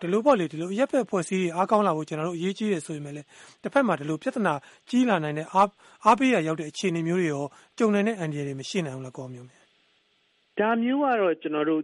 [0.00, 3.26] ဒီလိုပေါ့လေဒီလိုရက်ဖက်ဖွဲ့စည်းအားကောင်းလာဖို့ကျွန်တော်တို့အရေးကြီးတယ်ဆိုရင်လည်း
[3.62, 4.54] တစ်ဖက်မှာဒီလိုပြဿနာ
[4.90, 5.68] ကြီးလာနိုင်တဲ့အား
[6.04, 7.44] အားပေးရရောက်တဲ့အခြေအနေမျိုးတွေရော
[7.78, 9.60] ကြုံနိုင်တဲ့အန်ဒီတွေမရှိနိုင်ဘူးလားကောမျိုးမျိုး
[10.58, 11.82] ဒါမျိုးကတော့ကျွန်တော်တို့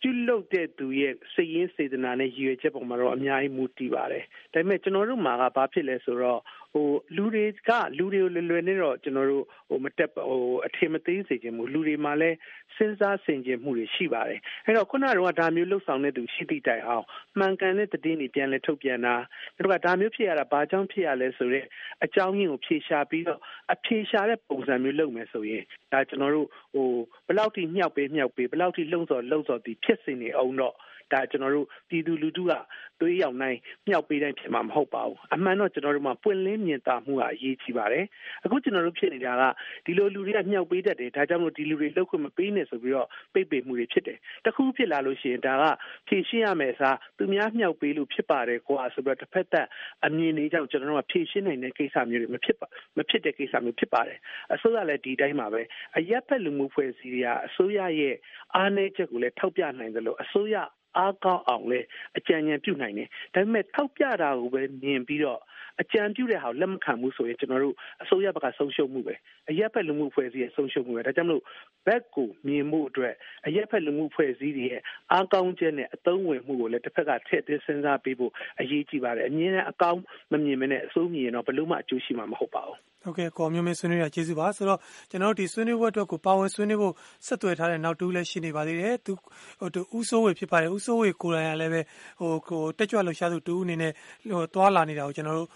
[0.00, 6.40] ပြုလုပ်တဲ့သူရဲ့စိတ်ရင်းစေတနာနဲ့ရည်ရွယ်ချက်ပေါ်မှာတော့အများကြီးမူတည်ပါတယ်။ဒါပေမဲ့ကျွန်တော်တို့မှာကဘာဖြစ်လဲဆိုတော့
[6.72, 12.36] ဟဟိုလူတွေကလူတွေကိုလွယ်လွယ်နဲ့တော့ကျွန်တော်တို့ဟိုမတက်ဟိုအထင်မသေးစေခြင်းမူလူတွေမှာလည်း
[12.76, 17.04] စဉ်းစားဆင်ခြင်မှုတွေရှိပါတယ်အဲ့တော့ခုနကတော့ဒါမျိုးလှုပ်ဆောင်တဲ့သူရှိသည့်တိုင်အောင်
[17.38, 19.14] မှန်ကန်တဲ့သတင်းတွေပြန်လဲထုတ်ပြန်တာ
[19.56, 21.66] တို့ကဒါမျိုးဖြစ်ရတာဘာကြောင့်ဖြစ်ရလဲဆိုတော့
[22.04, 23.40] အကြောင်းရင်းကိုဖြေရှာပြီးတော့
[23.72, 26.88] အဖြေရှာတဲ့ပုံစံမျိုးလုပ်မယ်ဆိုရင်ဒါကျွန်တော်တို့ဟို
[27.26, 30.76] ဘယ်လောက်ထိမြောက်ပေးမြောက်ပေးဘယ်လောက်ထိလုံစော်လုံစော်ဒီဖြစ်စင်နေအောင်တော့
[31.12, 32.52] ဒါကျွန်တော်တို့ပြည်သူလူထုက
[33.00, 38.04] သွေးရောက်နိုင်မြောက်ပေးတိုင်းဖြစ်မှာမဟုတ်ပါဘူးအမှန်တော့ကျွန်တော်တို့မှာပွင့်လင်းမြင်သာမှုကအရေးကြီးပါတယ်
[38.44, 39.42] အခုကျွန်တော်တို့ဖြစ်နေတာက
[39.84, 45.64] ဒီလိုလူတွေကမြောက်ပေးတတ်တယ်ဒါကြောင့်မို့ဒီလူတွေလောက်ခွင့်မပေးနဲ့ဆိုပြီးတော့ပိတ်ပင်မှုတွေဖြစ်တယ်တခုဖြစ်လာလို့ရှိရင်ဒါက
[46.08, 49.66] ဖြည့်ရှင်းရမယ်စားသူများမြောက်ပေးလို့ဖြစ်ပါတယ်ကွာဆိုပြီးတော့တစ်ဖက်သက်
[50.06, 52.66] အမြင်လေးကြောင့်ကျွန်တော်တို့ကဖြည့်ရှင်းနိုင်တဲ့ကိစ္စမျိုးတွေမဖြစ်ပါ
[52.98, 54.18] မဖြစ်တဲ့ကိစ္စမျိုးဖြစ်ပါတယ်
[54.54, 55.62] အစိုးရလည်းဒီတိုင်းပါပဲ
[55.96, 58.16] အရက်ဖက်လူမှုဖွဲ့စည်းတွေကအစိုးရရဲ့
[58.54, 60.56] အားနည်းချက်ကိုလည်းထောက်ပြနိုင်တယ်လို့အစိုးရ
[60.96, 61.80] အားကောင်းအောင်လဲ
[62.18, 65.40] အကြံဉာဏ်ပြုနိုင်တယ်ဒါပေမဲ့ထောက်ပြတာကိုပဲမြင်ပြီးတော့
[65.82, 69.14] အကြံပြုတဲ့ဟာကိုလက်မခံဘူးဆိုရင်ကျွန်တော်တို့အစိုးရဘက်ကဆုံးရှုံးမှုပဲ
[69.50, 71.42] အရက်ဖက်လူမှုဖွဲ့စည်းရဲ့ဆုံးရှုံးမှုပဲဒါကြောင့်မလို့
[71.86, 73.14] ဘက်ကိုမြင်မှုအတွက်
[73.46, 80.00] အရက်ဖက်လူမှုဖွဲ့စည်းတွေရဲ့အားကောင်းခြင်းနဲ့အသုံးဝင်မှုကိုလည်းတစ်ဖက်ကထည့်သွင်းစဉ်းစားပေးဖို့အရေးကြီးပါတယ်အမြင်နဲ့အကောင်း
[80.32, 82.78] မမြင်မနဲ့အစိုးမြင်တော့ဘယ်လို့မှအကျိုးရှိမှာမဟုတ်ပါဘူး
[83.08, 84.78] ဟုတ်ကဲ့ကိုမျိုးမင်းဆွေးနွေးရကျေးဇူးပါဆိုတော့
[85.10, 86.94] ကျွန်တော်တို့ဒီဆွေးနွေးပွဲအတွက်ကိုပါဝင်ဆွေးနွေးဖို့
[87.26, 89.12] ဆက်သွယ်ထားတဲ့နောက်တူးလည်းရှိနေပါသေးတယ်သူ
[89.60, 91.80] ဟိုဦးစိုးဝေဖြစ်ပါတယ်ဦးစိုးဝေကိုယ်တိုင်ကလည်းပဲ
[92.20, 93.92] ဟိုကိုတက်ကြွလှရှားသူတူးအနေနဲ့
[94.30, 95.48] ဟိုသွာလာနေတာကိုကျွန်တော်တို့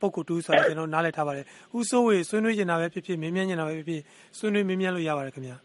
[0.00, 1.44] ပုံကူတူးဆိုတော့ကျွန်တော်နားလည်ထားပါတယ်
[1.78, 4.02] ဦးစိုးဝေဆွေးနွေးနေတာပဲဖြစ်ဖြစ်မင်းမြန်းနေတာပဲဖြစ်ဖြစ်
[4.38, 5.56] ဆွေးနွေးမင်းမြန်းလို့ရပါတယ်ခင်ဗျာ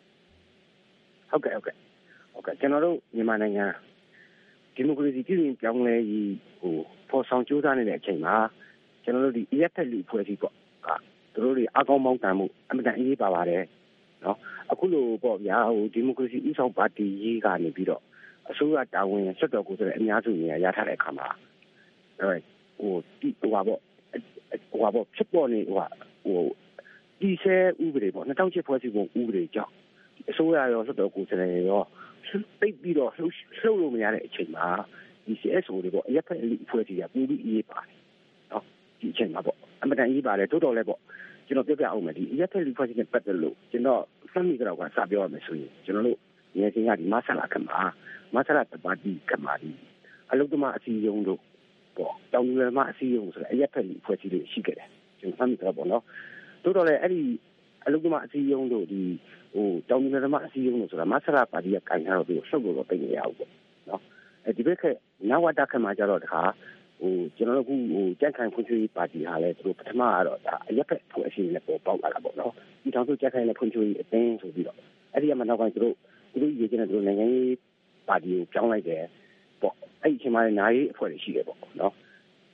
[1.30, 1.76] ဟုတ်ကဲ့ဟုတ်ကဲ့
[2.34, 3.66] ဟုတ်ကဲ့ကျွန်တော်တို့မြန်မာနိုင်ငံ
[4.76, 6.76] ဒီမိုကရေစီပြည်ပြင်ပြောင်းလဲရေးဟို
[7.10, 8.36] ပေါ်ဆောင်ကြိုးစားနေတဲ့အချိန်မှာ
[9.04, 10.59] ကျွန်တော်တို့ဒီ EFF လူဖွဲ့စည်းပေါ့က
[11.34, 13.64] သူတို့တွေအကောင်းမောင်းတန်မှုအမှန်တန်အရေးပါပါတယ်
[14.26, 14.38] နော်
[14.72, 18.04] အခုလိုပေါ့ဗျာဟိုဒီမိုကရေစီဥဆောင်ပါတီရေးကနေပြီးတော့
[18.52, 21.28] အစိုးရတာဝန်ဆက်တော်ကိုဆိုတဲ့အများစုနေရာရထားတဲ့အခါမှာ
[22.20, 22.36] အဲ
[22.80, 23.80] ဟိုဒီဟိုပါပေါ့
[24.72, 25.76] ဟိုပါပေါ့ဖြစ်ပေါ်နေဟို
[26.26, 26.42] ဟို
[27.20, 29.74] ဒီဆဲဥပဒေပေါ့2008ဖွဲ့စည်းပုံဥပဒေကြောင့်
[30.30, 31.84] အစိုးရရောဆက်တော်ကိုဆိုတဲ့ရော
[32.60, 34.68] ပိတ်ပြီးတော့လှုပ်လှုပ်လို့မရတဲ့အချိန်မှာ
[35.26, 37.98] ဒီ CSO တွေပေါ့အရက်ဖက်အလိအဖွဲ့ကြီးကပူပြီးအေးပါတယ်
[38.52, 38.64] နော်
[39.00, 41.00] ဒီအချိန်မှာပေါ့အမှန်တန်အေးပါတယ်တိုးတော်လဲပေါ့
[41.50, 46.20] ကျွန်တော်ပြောပြအောင်မယ်ဒီအရက်ဖက်လိအဖွဲ့ကြီးနဲ့ပတ်သက်လို့ကျွန်တော်စမ်းမိကြတော့ကစပြောရမယ်ဆိုရင်ကျွန်တော်တို့
[46.58, 47.80] ငယ်ချင်းကဒီမဆလာကမှာ
[48.36, 49.72] မဆလာတပါတီကမှာဒီ
[50.32, 51.40] အလုတ္တမအစည်းအရုံးတို့
[51.98, 56.04] ပေါ့တောင်လူရမအစည်းအရုံးဆိုတဲ့အရက်ဖက်လိအဖွဲ့ကြီးတွေရှိခဲ့တယ်ကျွန်တော်စမ်းမိကြတော့ပေါ့နော်
[56.64, 57.22] တိုးတော်လဲအဲ့ဒီ
[57.86, 59.02] အလုတ္တမအစည်းအရုံးတို့ဒီ
[59.54, 63.52] ဟိုတောင်ပြည်နယ်မှာအစည်းအရုံးလို့ဆိုတာမဆရာပါတီကကင်ထားတော့သူလှုပ်လို့တော့ပြင်ရအောင်ပေါ့
[63.90, 64.02] နော်
[64.46, 64.84] အဲဒီဘက်က
[65.30, 66.42] နဝတခက်မှာကြတော့တခါ
[67.00, 74.78] ဟိုကျွန်တော်တို့ဟိုကြက်ခိုင်ဖွံ့ဖြိုးရေးပါတီဟာလည်းသူတို့ပထမကတော့ဒါအရက်ဖက်ဖွဲ့အစည်းနဲ့ပေါ်ပေါက်လာတာပေါ့နော်ဒီတောင်စုကြက်ခိုင်နဲ့ဖွံ့ဖြိုးရေးအသင်းဆိုပြီးတော့
[75.14, 75.96] အဲ့ဒီကမှနောက်ပိုင်းသူတို့
[76.32, 77.56] သူတို့ရေးချင်တဲ့သူတို့နိုင်ငံရေး
[78.08, 79.04] ပါတီကိုပြောင်းလိုက်တယ်
[79.62, 81.94] ပေါ့အဲ့ဒီအချိန်မှာနာရေးအဖွဲ့တွေရှိတယ်ပေါ့နော်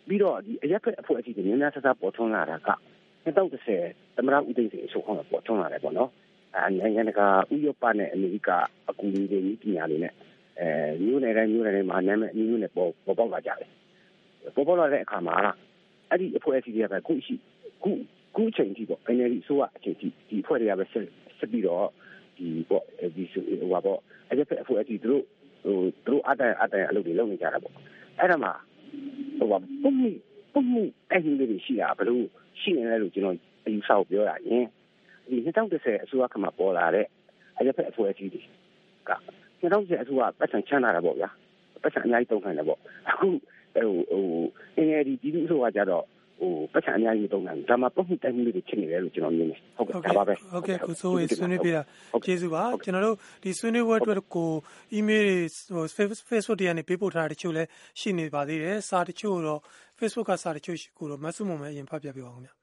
[0.07, 2.69] ပြီးတော့ဒီအရက်ဖက်အဖွဲ့အစည်းတွေများများဆဆပေါ်ထွန်းလာတာက
[3.25, 6.09] 2010သမရဦးသိန်းစိန်အဆိုခေါင်းပေါ်ထွန်းလာတယ်ပေါ့နော်
[6.79, 8.49] နိုင်ငံတကာဥရောပနဲ့အမေရိက
[8.89, 10.13] အကူအညီတွေဤပညာတွေနဲ့
[10.59, 10.67] အဲ
[11.03, 13.69] မျိုးနယ်တိုင်းမျိုးနယ်တိုင်းမှာနာမည်အမျိုးမျိုးနဲ့ပေါ်ပေါ်ပေါက်လာကြတယ်
[14.55, 15.35] ပေါ်ပေါက်လာတဲ့အခါမှာ
[16.09, 17.35] အဲ့ဒီအဖွဲ့အစည်းတွေကခုရှိ
[17.83, 17.91] ခု
[18.35, 21.07] ခုအချိန်ကြီးပေါ့ NLD ဆိုကအချိန်ကြီးဒီအဖွဲ့တွေကပဲဆက်
[21.39, 21.85] ဆက်ပြီးတော့
[22.37, 22.83] ဒီပေါ့
[23.15, 25.23] ဒီဟိုပါပေါ့အဲ့ဒီအဖွဲ့အစည်းတို့
[25.63, 25.77] ဟို
[26.07, 27.73] တို့အတိုင်းအတိုင်းအလုပ်တွေလုပ်နေကြတာပေါ့
[28.19, 28.53] အဲ့ဒါမှာ
[29.39, 30.09] ဟိုပါပုံမှု
[30.53, 30.81] ပုံမှု
[31.11, 32.23] အဲ့ဒီလေးတွေရှိတာဘလို့
[32.61, 34.65] ရှိနေလဲလို့ကျွန်တော်အယူဆကိုပြောရရင်
[35.29, 37.05] ဒီ2010အစိုးရကမှပေါ်လာတဲ့
[37.57, 38.41] အရက်ဖက်အဖွဲ့အစည်းတွေ
[39.09, 39.11] က
[39.61, 41.29] 2010အစိုးရပတ်စံချမ်းသာတာပေါ့ဗျာ
[41.83, 42.79] ပတ်စံအများကြီးတုံးနိုင်တယ်ပေါ့
[43.09, 43.27] အခု
[43.75, 44.25] ဟိုဟို
[44.77, 46.05] အင်းဒီဒီအစိုးရကြတော့
[46.39, 51.81] ဟိုပတ်စံအများကြီးတုံးနိုင်ဒါမှပုံမှုတိုင်းမှုတွေဖြစ်နေတယ်လို့ကျွန်တော်မြင်တယ်ဟုတ်ကဲ့ဒါပါပဲဟုတ်ကဲ့ကိုစိုးဝေဆွေးနွေးပြတာ
[52.25, 54.51] ကျေးဇူးပါကျွန်တော်တို့ဒီဆွေးနွေးပွဲအတွက်ကို
[54.97, 55.37] email တွေ
[55.75, 55.85] ဟို
[56.29, 57.67] Facebook တွေကနေပေးပို့ထားတာတချို့လည်း
[57.99, 59.59] ရှိနေပါသေးတယ်စာတချို့တော့
[59.97, 62.53] Facebook ကစာတချို့ကိုတော့မဆုမုံပဲအရင်ဖတ်ပြပေးပါဦးခင်ဗျာ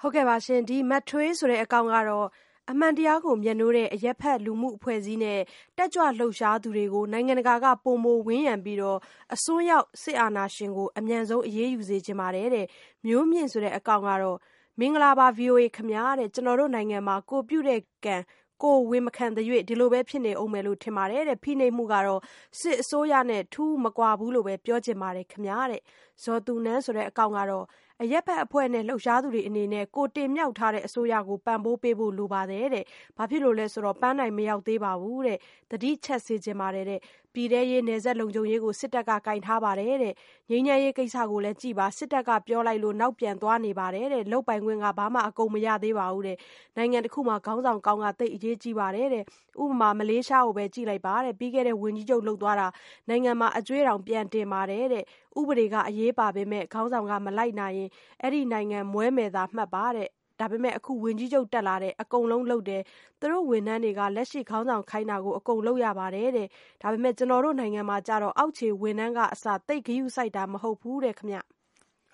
[0.00, 2.26] ဟုတ်ကဲ့ပါရှင်ဒီမတ်ထွေးဆိုတဲ့အကောင့်ကတော့
[2.70, 5.40] အမှန်တရားကိုမျက်နှိုးတဲ့ အရက်ဖက် လူမှုအဖွဲ့အစည်းနဲ့
[5.76, 8.98] တက်ကြွလှုပ်ရှားသူတွေကို နိုင်ငံတကာကပုံမဝင်းရံပြီးတော့
[9.34, 12.66] အစွန်းရောက် စစ်အာဏာရှင်ကို အမြန်ဆုံး အရေးယူစေချင်ပါတယ်တဲ့
[13.06, 14.38] မျိုးမြင့်ဆိုတဲ့ အကောင့်ကတော့
[14.80, 18.16] မင်္ဂလာပါ VOA ခမားတဲ့ ကျွန်တော်တို့နိုင်ငံမှာ ကိုပြုတ်တဲ့ကံ
[18.62, 22.20] ကိုဝေမခံတဲ့၍ဒီလိုပဲ ဖြစ်နေအောင်မယ်လို့ ထင်ပါတယ်တဲ့ ဖိနှိပ်မှုကတော့
[22.60, 25.82] စစ်အစိုးရနဲ့ ထူးမကွာဘူးလို့ပဲ ပြောချင်ပါတယ်ခမားတဲ့
[26.24, 27.64] ဇော်သူနန်းဆိုတဲ့ အကောင့်ကတော့
[28.02, 32.84] အရက်ဖက်အဖွဲ့နဲ့ လှုပ်ရှားသူတွေအနေနဲ့ ကိုတင်မြောက်ထားတဲ့ အစိုးရကို ပံ့ပိုးပေးဖို့ လိုပါတယ်တဲ့။
[33.16, 35.38] ဘာဖြစ်လို့လဲဆိုတော့ ပန်းနိုင်မရောက်သေးပါဘူးတဲ့။
[35.70, 37.00] တတိချက်စေခြင်းပါတယ်တဲ့။
[37.34, 40.14] ပြည်ထဲရေး နယ်စက်လုံခြုံရေးကို စစ်တပ်ကကင်ထားပါတယ်တဲ့။
[40.50, 46.36] ငြိမ်းချမ်းရေးကိစ္စကိုလည်း ကြည်ပါ စစ်တပ်က ပြောလိုက်လို့ နောက်ပြန်သွားနေပါတယ်တဲ့။လုတ်ပိုင်ခွင့်က ဘာမှ အကုန်မရသေးပါဘူးတဲ့။
[46.76, 49.24] နိုင်ငံတစ်ခုမှာ ခေါင်းဆောင်ကောင်းကတိတ်အရေးကြီးပါတယ်တဲ့။
[49.62, 52.66] ဥပမာ မလေးရှားကိုပဲ ကြည့်လိုက်ပါတဲ့။ပြီးခဲ့တဲ့ ဝန်ကြီးချုပ်လှုပ်သွားတာ
[53.08, 55.04] နိုင်ငံမှာ အကျွေးတောင် ပြန်တင်ပါတယ်တဲ့။
[55.38, 57.88] ဥပဒေက အရေးပါပေမဲ့ ခေါင်းဆောင်က မလိုက်နာရင်
[58.22, 60.08] အဲ့ဒီနိုင်ငံ မွဲမယ်သာမှတ်ပါတဲ့
[60.40, 62.82] ဒါပေမဲ့အခုဝန်ကြီးချုပ်တက်လာတဲ့အကုန်လုံးလုပ်တယ်
[63.20, 66.48] သူတို့ဝန်ထမ်းတွေကလက်ရှိခေါင်းဆောင်ခိုင်းတာကိုအကုန်လုပ်ရပါတယ်တဲ့
[66.82, 71.38] ဒါပေမဲ့ကျွန်တော်တို့နိုင်ငံမှာကြတော့အောက်ခြေဝန်ထမ်းကအစတိတ်ဂယုစိုက်တာမဟုတ်ဘူးတဲ့ခင်ဗျ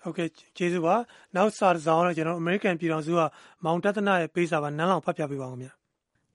[0.03, 0.95] ဟုတ်ကဲ့ကျေးဇူးပါ
[1.35, 3.21] နောက်စာတစ်စောင်းတော့ကျွန်တော်အမေရိကန်ပြည်ထောင်စုက
[3.63, 5.69] မောင်တသနာရဲ့ပေးစာပါနန်းလောင်ဖတ်ပြပေးပါဦးခင်ဗျ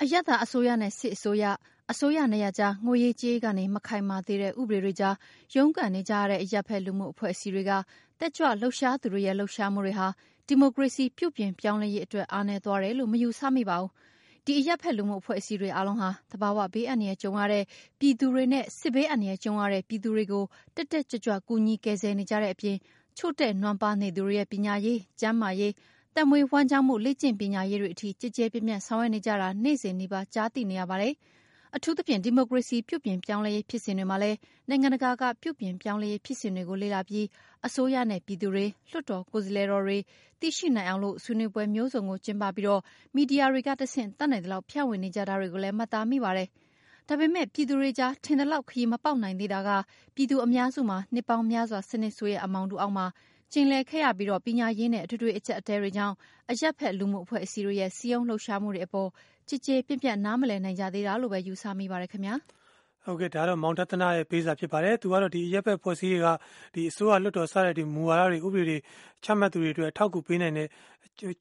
[0.02, 1.44] အယက်သာအစိုးရနဲ့စစ်အစိုးရ
[1.92, 5.16] အစိုးရနေရာကြား ငွေရေးကြေးကနေ မခိုင်မာသေးတဲ့ ဥပဒေတွေကြား
[5.55, 7.72] ရုန်းကန်နေကြရတဲ့ အရက်ဖက် လူမှုအဖွဲ့အစည်းတွေက
[8.20, 10.09] တက်ကြွလှုပ်ရှားသူတွေရဲ့ လှုပ်ရှားမှုတွေဟာ
[10.46, 13.90] ဒီမိုကရေစီ ပြုပြင်ပြောင်းလဲရေးအတွက် အားနည်းသွားတယ်လို့ မယူဆမိပါဘူး။
[14.44, 17.64] ဒီအရက်ဖက် လူမှုအဖွဲ့အစည်းတွေ အားလုံးဟာတဘာဝဘေးအန္တရာယ်ကြုံရတဲ့
[17.98, 20.44] ပြည်သူတွေနဲ့ စစ်ဘေးအန္တရာယ်ကြုံရတဲ့ ပြည်သူတွေကို
[20.76, 22.76] တက်တက်ကြွကြွ ကူညီကယ်ဆယ်နေကြတဲ့အပြင်
[23.18, 25.72] ချို့တဲ့နွမ်းပါနေသူတွေရဲ့ ပညာရေး ကျန်းမာရေး
[26.14, 31.14] တက်မွေးဝမ်းကြောင်းမှု လေ့ကျင့်ပညာရေးတွေအထိကြည်ကြဲပြည့်ပြည့် ဆောင်ရွက်နေကြတာ နေ့စဉ်နှိပါကြားသိနေရပါတယ်။
[31.77, 37.27] အထူးသဖြင့် ဒီမိုကရေစီ ပြုပြင်ပြောင်းလဲရေးဖြစ်စဉ်တွေမှာလည်း နိုင်ငံတကာက ပြုပြင်ပြောင်းလဲရေးဖြစ်စဉ်တွေကို လေ့လာပြီး
[37.67, 39.99] အစိုးရနဲ့ ပြည်သူတွေ၊လွှတ်တော်ကိုယ်စားလှယ်တော်တွေ
[40.41, 42.81] သိရှိနိုင်အောင် ဆွေးနွေးပွဲမျိုးစုံကို ကျင်းပပြီး
[43.15, 46.49] မီဒီယာတွေကတဆင့် တတ်နိုင်သလောက် ဖြန့်ဝေနေကြတာတွေကိုလည်း မှတ်သားမိပါတယ်။
[47.09, 49.71] ဒါပေမဲ့ပြည်သူတွေကြား ထင်သလောက် ခရီးမပေါက်နိုင်သေးတာက
[50.15, 53.07] ပြည်သူအများစုမှာ နှစ်ပေါင်းများစွာ စနစ်ဆိုးရဲ့ အမှောင်ထုအောက်မှာ
[53.53, 56.15] ကျင်လည်ခဲ့ရပြီး ပညာရေးနဲ့ အထွေထွေ အကျပ်အတည်းတွေကြောင့်
[56.51, 59.09] အရပ်ဘက် လူမှုအဖွဲ့အစည်းတွေရဲ့ စည်းရုံးလှုပ်ရှားမှုတွေအပေါ်
[59.49, 62.35] ကျယ်ကျယ်ပြန့်ပြန့် နားမလည်နိုင်ကြသေးတာလို့ပဲ ယူဆမိပါတယ်ခင်ဗျာ။
[63.05, 66.29] ဟုတ်ကဲ့ ဒါတော့ မောင်တသနာရဲ့ ပေးစာဖြစ်ပါတယ်။သူကတော့ဒီရက်ဘက်ဖွဲ့စည်းတွေက
[66.75, 68.79] ဒီအစိုးရ လွှတ်တော် စတဲ့ဒီမူဝါဒတွေ ဥပဒေတွေ
[69.25, 70.69] ချမှတ်သူတွေအတွက်ထောက်ကူပေးနိုင်တဲ့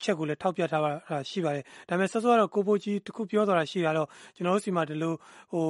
[0.03, 5.13] ချက်ကိုလည်း ထောက်ပြထားတာ ရှိပါတယ်။ဒါပေမဲ့ဆော့ဆော့ကတော့ ကိုပိုကြီးတခုပြောသွားတာ ရှိတာတော့ ကျွန်တော်တို့စီမှာ ဒီလို
[5.51, 5.65] ဟို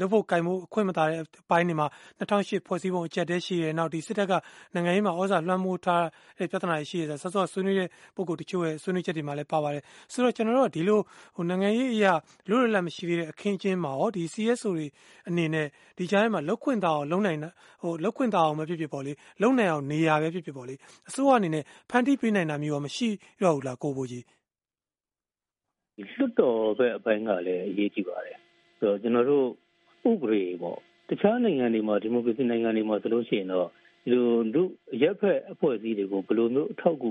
[0.00, 1.86] လုပ်ဖို့ကိုင်ဖို့အခွင့်မသာတဲ့အပိုင်းတွေမှာ
[2.20, 4.32] 2008ဖွဲ့စည်းပုံအချက်တည်းရှိရဲနောက်ဒီစစ်တပ်က
[4.74, 6.04] နိုင်ငံရေးမှာဩဇာလွှမ်းမိုးထား
[6.38, 9.82] တဲ့ပြဿနာတွေရှိရဲဆိုတော့ဆော့ဆော့ဆွေးနွေးတဲ့ပုံကိုတချို့ရဲ့ဆွေးနွေးချက်တွေမှာလည်းပါပါတယ်
[10.12, 11.00] ဆိုတော့ကျွန်တော်တို့ကဒီလို
[11.36, 12.12] ဟိုနိုင်ငံရေးအရာ
[12.50, 14.86] လွတ်လပ်မရှိသေးတဲ့အခင်းကျင်းမှာရောဒီ CSO တွေ
[15.28, 15.66] အနေနဲ့
[15.98, 17.40] ဒီကြားထဲမှာလောက်ခွင့်တာအောင်လုံနိုင်
[17.82, 20.74] ဟိုလောက်ခွင့်တာအောင်မဖြစ်ဖြစ်ပေါ့လေလုံနိုင်အောင်နေရပဲဖြစ်ဖြစ်ပေါ့လေ
[21.08, 23.08] အစိုးရအနေနဲ့ဖန်တီးပေးနိုင်တာမျိုးရောမရှိ
[23.42, 24.24] တော့ဘူးလားကိုဘိုးကြီး
[26.18, 28.38] လွတ်တော်ပဲအပိုင်းကလည်းအရေးကြီးပါတယ်
[28.78, 29.46] ဆိုတော့ကျွန်တော်တို့
[30.10, 33.68] ဥပဒေပေါ့တခြားနိုင်ငံတွေမှာဒီမိုကရေစီနိုင်ငံတွေမှာဆိုလို့ရှိရင်တော့
[34.04, 34.62] ဒီလိုလူ
[35.02, 37.10] ရက်ဖက်အဖွဲ့အစည်းတွေကိုဘယ်လိုမျိုးအထောက်အကူ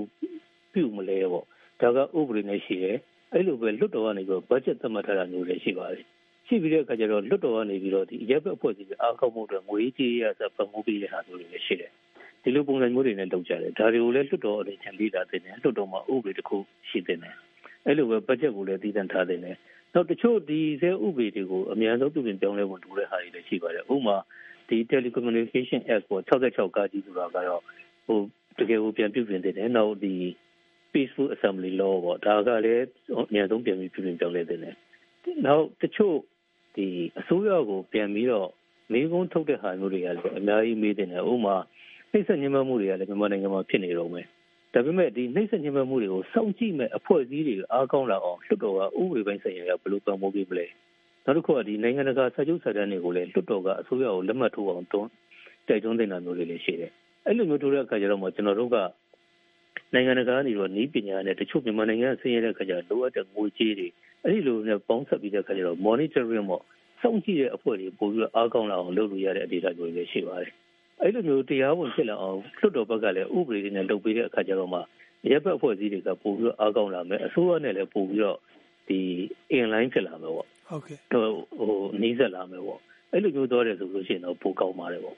[0.72, 1.44] ပြုမလဲပေါ့
[1.80, 2.96] ဒါကဥပဒေနဲ့ရှိတယ်
[3.32, 6.04] အဲ့လိုပဲလွတ်တော်ကနေပြီးဘတ်ဂျက်သတ်မှတ်ထားတာမျိုးလည်းရှိပါတယ်
[6.46, 11.90] ရှိပြီးတဲ့အခါကျတော့လွတ်တော်ကနေပြီးတော့ဒီရက်ဖက်အဖွဲ့အစည်းတွေအားကောင်းမှုအတွက်ငွေကြေးရစပတ်မှုပေးတဲ့ဟာမျိုးတွေလည်းရှိတယ်
[12.42, 16.56] ဒီလိုပုံစံမျိုးတွေနဲ့လုပ်ကြတယ်ဒါတွေကိုလည်းလွတ်တော်အနေနဲ့လေ့လာသင့်တယ်လွတ်တော်မှာဥပဒေတစ်ခု
[16.88, 17.36] ရှိသင့်တယ်
[17.86, 19.56] အဲ့လိုပဲဘတ်ဂျက်ကိုလည်းတည်တံ့ထားသင့်တယ်
[19.98, 24.16] နောက်တချို့ဒီဇဲဥပဒေတွေကိုအများဆုံးပြုပြင်ပြောင်းလဲဖို့လိုတဲ့ဟာတွေလည်းရှိပါတယ်ဥပမာ
[24.68, 27.62] ဒီ telecommunication act ပေါ်66ကားကြီးဆိုတာကတော့
[28.06, 28.18] ဟို
[28.58, 30.14] တကယ်ကိုပြန်ပြုပြင်နေတယ်နောက်ဒီ
[30.92, 32.84] peaceful assembly law ပေါ့ဒါကလည်း
[33.20, 34.76] အများဆုံးပြန်ပြီးပြုပြင်ပြောင်းလဲနေတယ်
[35.46, 36.16] နောက်တချို့
[36.76, 36.86] ဒီ
[37.20, 38.48] အစိုးရကိုပြန်ပြီးတော့
[38.92, 41.56] မိကုန်းထုတ်တဲ့ဟာမျိုးတွေကလည်းအများကြီးမေးတယ်ဥပမာ
[42.10, 44.26] နှိမ့်ဆက်ညှဉ်းပန်းမှုတွေကလည်းမြန်မာနိုင်ငံမှာဖြစ်နေတော့မယ်
[44.74, 50.66] ဒါပေမဲ့ဒီနှိမ့်ဆက်ညှဉ်းပန်းမှုတွေကိုစောင့်ကြည့်မဲ့အဖွဲ့အစည်းတွေအားကောင်းလာအောင်လွှတ်တော်ကဥပဒေပိုင်းဆိုင်ရာကဘယ်လိုပံ့ပိုးပေးမလဲ
[51.24, 55.10] နောက်တစ်ခုကဒီနိုင်ငံတကာစာချုပ်စာတမ်းတွေကိုလည်းလွှတ်တော်ကအစိုးရကိုလက်မှတ်ထိုးအောင်တွန်း
[55.68, 56.92] တိုက်တွန်းနေတာမျိုးတွေလည်းရှိတယ်
[57.26, 58.76] အဲ့လိုမျိုးထိုးတဲ့အခါကျတော့မှကျွန်တော်တို့က
[59.94, 63.88] နိုင်ငံတကာကနေတော့ဤပညာနဲ့တချို့မြန်မာနိုင်ငံဆင်းရဲတဲ့အခါကျတော့လိုအပ်တဲ့ငွေကြေးတွေ
[64.24, 66.62] အဲ့ဒီလိုနဲ့ပေါင်းဆက်ပြီးတဲ့အခါကျတော့ monitoring ပေါ့
[67.00, 70.52] စောင့်ကြည့်တဲ့အဖွဲ့တွေပို့ပြီးတော့အားကောင်းလာအောင်လုပ်လို့ရတဲ့အနေအထားမျိုးတွေရှိပါတယ်
[71.02, 74.80] အဲ့လိုမျိုးတရားဝင်ဖြစ်လာအောင်လွှတ်တော်ဘက်ကလည်းဥပဒေတွေနဲ့လုပ်ပေးတဲ့အခါကျတော့မှ
[75.30, 78.38] ရပ်ဘက်အဖွဲ့အစည်းတွေကပို့ပြီးတော့အားကောင်းလာမယ်အစိုးရနဲ့လည်းပို့ပြီးတော့
[78.88, 78.98] ဒီ
[79.56, 82.80] inline ဖြစ်လာမယ်ပေါ့ဟုတ်ကဲ့ဟိုဟိုနှီးဆက်လာမယ်ပေါ့
[83.12, 85.16] အဲ့လိုမျိုးသွားတယ်ဆိုလို့ရှိရင်တော့ပိုကောင်းပါတယ်ပေါ့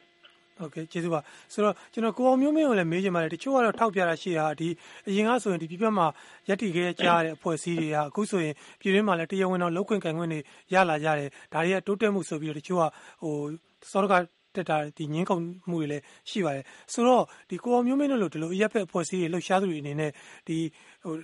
[0.60, 1.20] ဟုတ်ကဲ့ကျေးဇူးပါ
[1.52, 4.68] ဆိုတော့ကျွန်တော်ကိုအောင်မျိုးမင်းကိုလည်းမေးချင်ပါတယ်တချို့ကတော့ထောက်ပြတာရှိတာဒီ
[5.08, 6.06] အရင်ကဆိုရင်ဒီပြပြမှာ
[6.48, 10.40] ရက်တီခဲ့ကြားတဲ့အဖွဲ့အစည်းတွေကအခုဆိုရင်ပြည်တွင်းမှာလည်းတရားဝင်တော့လောက်ခွင့်ကန်ခွင့်တွေ
[10.72, 12.84] ရလာကြတယ်ဒါတွေကတိုးတက်မှုဆိုပြီးတော့တချို့က
[13.22, 13.34] ဟို
[13.92, 14.14] စောက
[14.56, 20.10] တက်တာဒီငင်းကုန်မှုတွေလည်းရှိပါတယ်ဆိုတော့ဒီကိုအောင်မျိုးမင်းတို့လိုဒီလိုအရက်ဖက်အဖွဲ့အစည်းတွေလှုပ်ရှားသူတွေအနေနဲ့
[20.46, 20.56] ဒီ
[21.02, 21.14] ဟို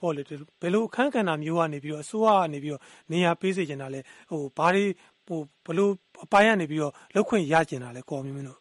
[0.00, 0.22] ပေါ်လေ
[0.60, 4.00] ဘယ်လိုအခန်းကဏ္ဍမျိုးကနေပြီးတော့အစိုးရကနေပြီးတော့နေရာပေးစေချင်တာလဲ
[4.30, 4.84] ဟိုဘာတွေ
[5.26, 5.92] ဟိုဘလို့
[6.24, 8.58] အပိုင်းကနေပြီးတော့လောက်ခွင့်ရကျင်တာလဲကိုအောင်မျိုးမင်းတို့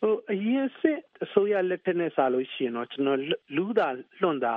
[0.00, 3.18] ဟိုအရင်စစ်အစိုးရလက်ထက်နဲ့စားလို့ရှိရင်တော့ကျွန်တော်
[3.56, 3.88] လူးတာ
[4.20, 4.54] လွန်တာ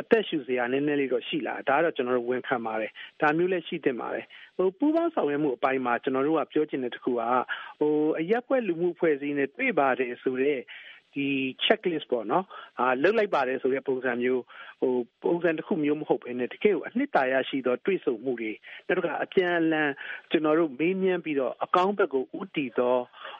[0.00, 4.24] အသက်ရှူစရာနည်းနည်းလေးတော့ရှိလာဒါကတော့ကျွန်တော်တို့ဝန်ခံပါတယ်ဒါမျိုးလည်းရှိတင်ပါတယ်
[4.56, 7.22] ဟိုပူးပေါင်းဆောင်ရွက်မှုအပိုင်းမှာကျွန်တော်တို့ကပြောချင်တဲ့တစ်ခုက
[7.80, 10.62] ဟိုအရက်ပွဲလူမှုဖွဲ့စည်းနေတွေ့ပါတယ်ဆိုတော့
[11.14, 11.26] ဒီ
[11.64, 12.44] checklist ပေါ့နော်
[12.78, 14.42] အာလုတ်လိုက်ပါတယ်ဆိုတဲ့ပုံစံမျိုး
[14.80, 18.52] ဟိုပုံစံတစ်ခုမျိုးမဟုတ်ဘဲနဲ့တကယ်ကိုအနှစ်သာရရှိသောတွေ့ဆုံမှုတွေ
[18.86, 19.90] နောက်တစ်ခါအပြန်အလှန်
[20.30, 22.96] ကျွန်တော်တို့မေးမြန်းပြီးတော့အကောင့်ဘက်ကိုဥတည်သော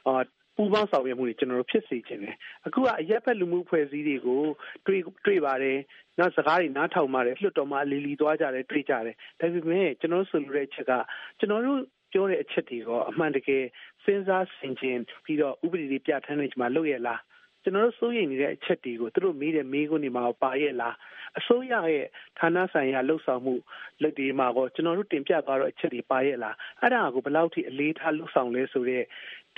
[0.06, 0.22] အာ
[0.58, 4.42] ပူးပေါင်းဆောင်ရွက်မှုတွေကျွန်တော်တို့ဖြစ်စေချင်တယ်အခုကအရက်ဖက်လူမှုဖွဲ့စည်းတွေကို
[4.86, 5.78] တွေ့တွေ့ပါတယ်
[6.18, 10.92] နောက်စကားတွေနားထောင်ပါတယ်လွှတ်တော်မှာလီလီသွားကြတယ်တွေ့ကြတယ်ဒါပေမဲ့ကျွန်တော်ဆိုလိုတဲ့အချက်က
[11.38, 11.80] ကျွန်တော်တို့
[12.12, 13.64] ပြောတဲ့အချက်တွေကအမှန်တကယ်
[14.04, 17.20] စဉ်းစားဆင်ခြင်ပြီးတော့ဥပဒေတွေပြဋ္ဌာန်းနေကြမှာလုပ်ရလား
[17.68, 20.94] ကျွန်တော်တို့စိုးရိမ်နေတဲ့အချက်တွေကိုသူတို့မေးတဲ့မေးခွန်းတွေမှာပါရဲ့လား
[21.38, 22.06] အစိုးရရဲ့
[22.38, 23.54] ဌာနဆိုင်ရာလှုပ်ဆောင်မှု
[24.02, 29.06] လက်တွေမှာကောကျွန်တော်တို့တင်ပြသွားတော့အချက်တွေပါရဲ့လားအဲ့ဒါကိုဘယ်လောက်ထိအလေးထားလှုပ်ဆောင်လဲဆိုတော့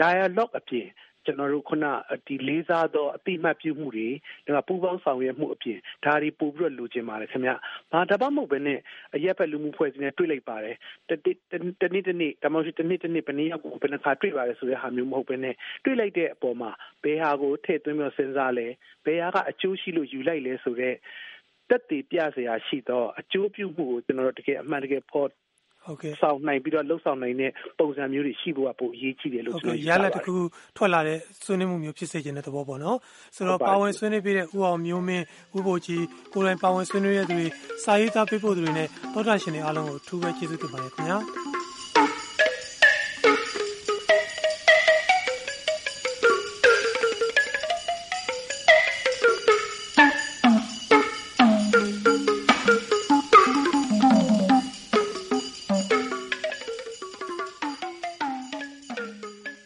[0.00, 0.88] dialogue အပြင်
[1.29, 1.85] ကျွန်တော်တို့ခုန
[2.27, 4.09] ဒီလေးစားသောအတိမတ်ပြုမှုတွေ
[4.45, 7.51] ဒါကပူပေါင်းဆောင်ရွက်မှုအပြင်ဒါတွေပို့ပြီးတော့လိုချင်ပါတယ်ခင်ဗျ။
[7.91, 8.79] ဘာတပတ်မဟုတ်ပဲနဲ့
[9.15, 10.75] အရက်ဖက်လူမှုဖွဲ့စည်းနေတွေ့လိုက်ပါတယ်။
[11.09, 11.11] တ
[11.81, 16.71] တနေ့တနေ့ဒါမှမဟုတ်တနေ့တနေ့ဘယ်နည်းရောက်ဘယ်နှခါတွေ့ပါတယ်ဆိုတဲ့ဟာမျိုးမဟုတ်ပဲနဲ့တွေ့လိုက်တဲ့အပေါ်မှာ
[17.03, 18.67] ဘယ်ဟာကိုထည့်သွင်းပြီးစဉ်းစားလဲ
[19.05, 20.97] ဘယ်ဟာကအကျိုးရှိလို့ယူလိုက်လဲဆိုတော့
[21.69, 25.48] တက်တည်ပြเสียရှိတော့အကျိုးပြုမှုကိုကျွန်တော်တို့တကယ်အမှန်တကယ်ဖော်ဟုတ်ကဲ့
[26.22, 30.34] ဆောင်နိုင်ပြီးတော့လှုပ်ဆောင်နိုင်တဲ့ပုံစံမျိုးတွေရှိဖို့ကပိုအရေးကြီးတယ်လို့ကျွန်တော်ရလက်တခု
[30.76, 32.98] ထွက်လာတဲ့ဆွေးနွေးမှုမျိုးဖြစ်စေခြင်းတဲ့သဘောပေါ့နော်
[33.36, 35.24] ဆိုတော့ပါဝင်ဆွေးနွေးပြီးတဲ့ဥအောင်မျိုးမင်း
[35.58, 37.46] ဥပိုလ်ကြီးကိုယ်တိုင်ပါဝင်ဆွေးနွေးရတဲ့သူတွေ
[37.84, 41.18] စာရေးသားပေးဖို့သူတွေနဲ့တောတာရှင်တွေအားလုံးကိုအထူးပဲကျေးဇူးတင်ပါတယ်ခင်ဗျာ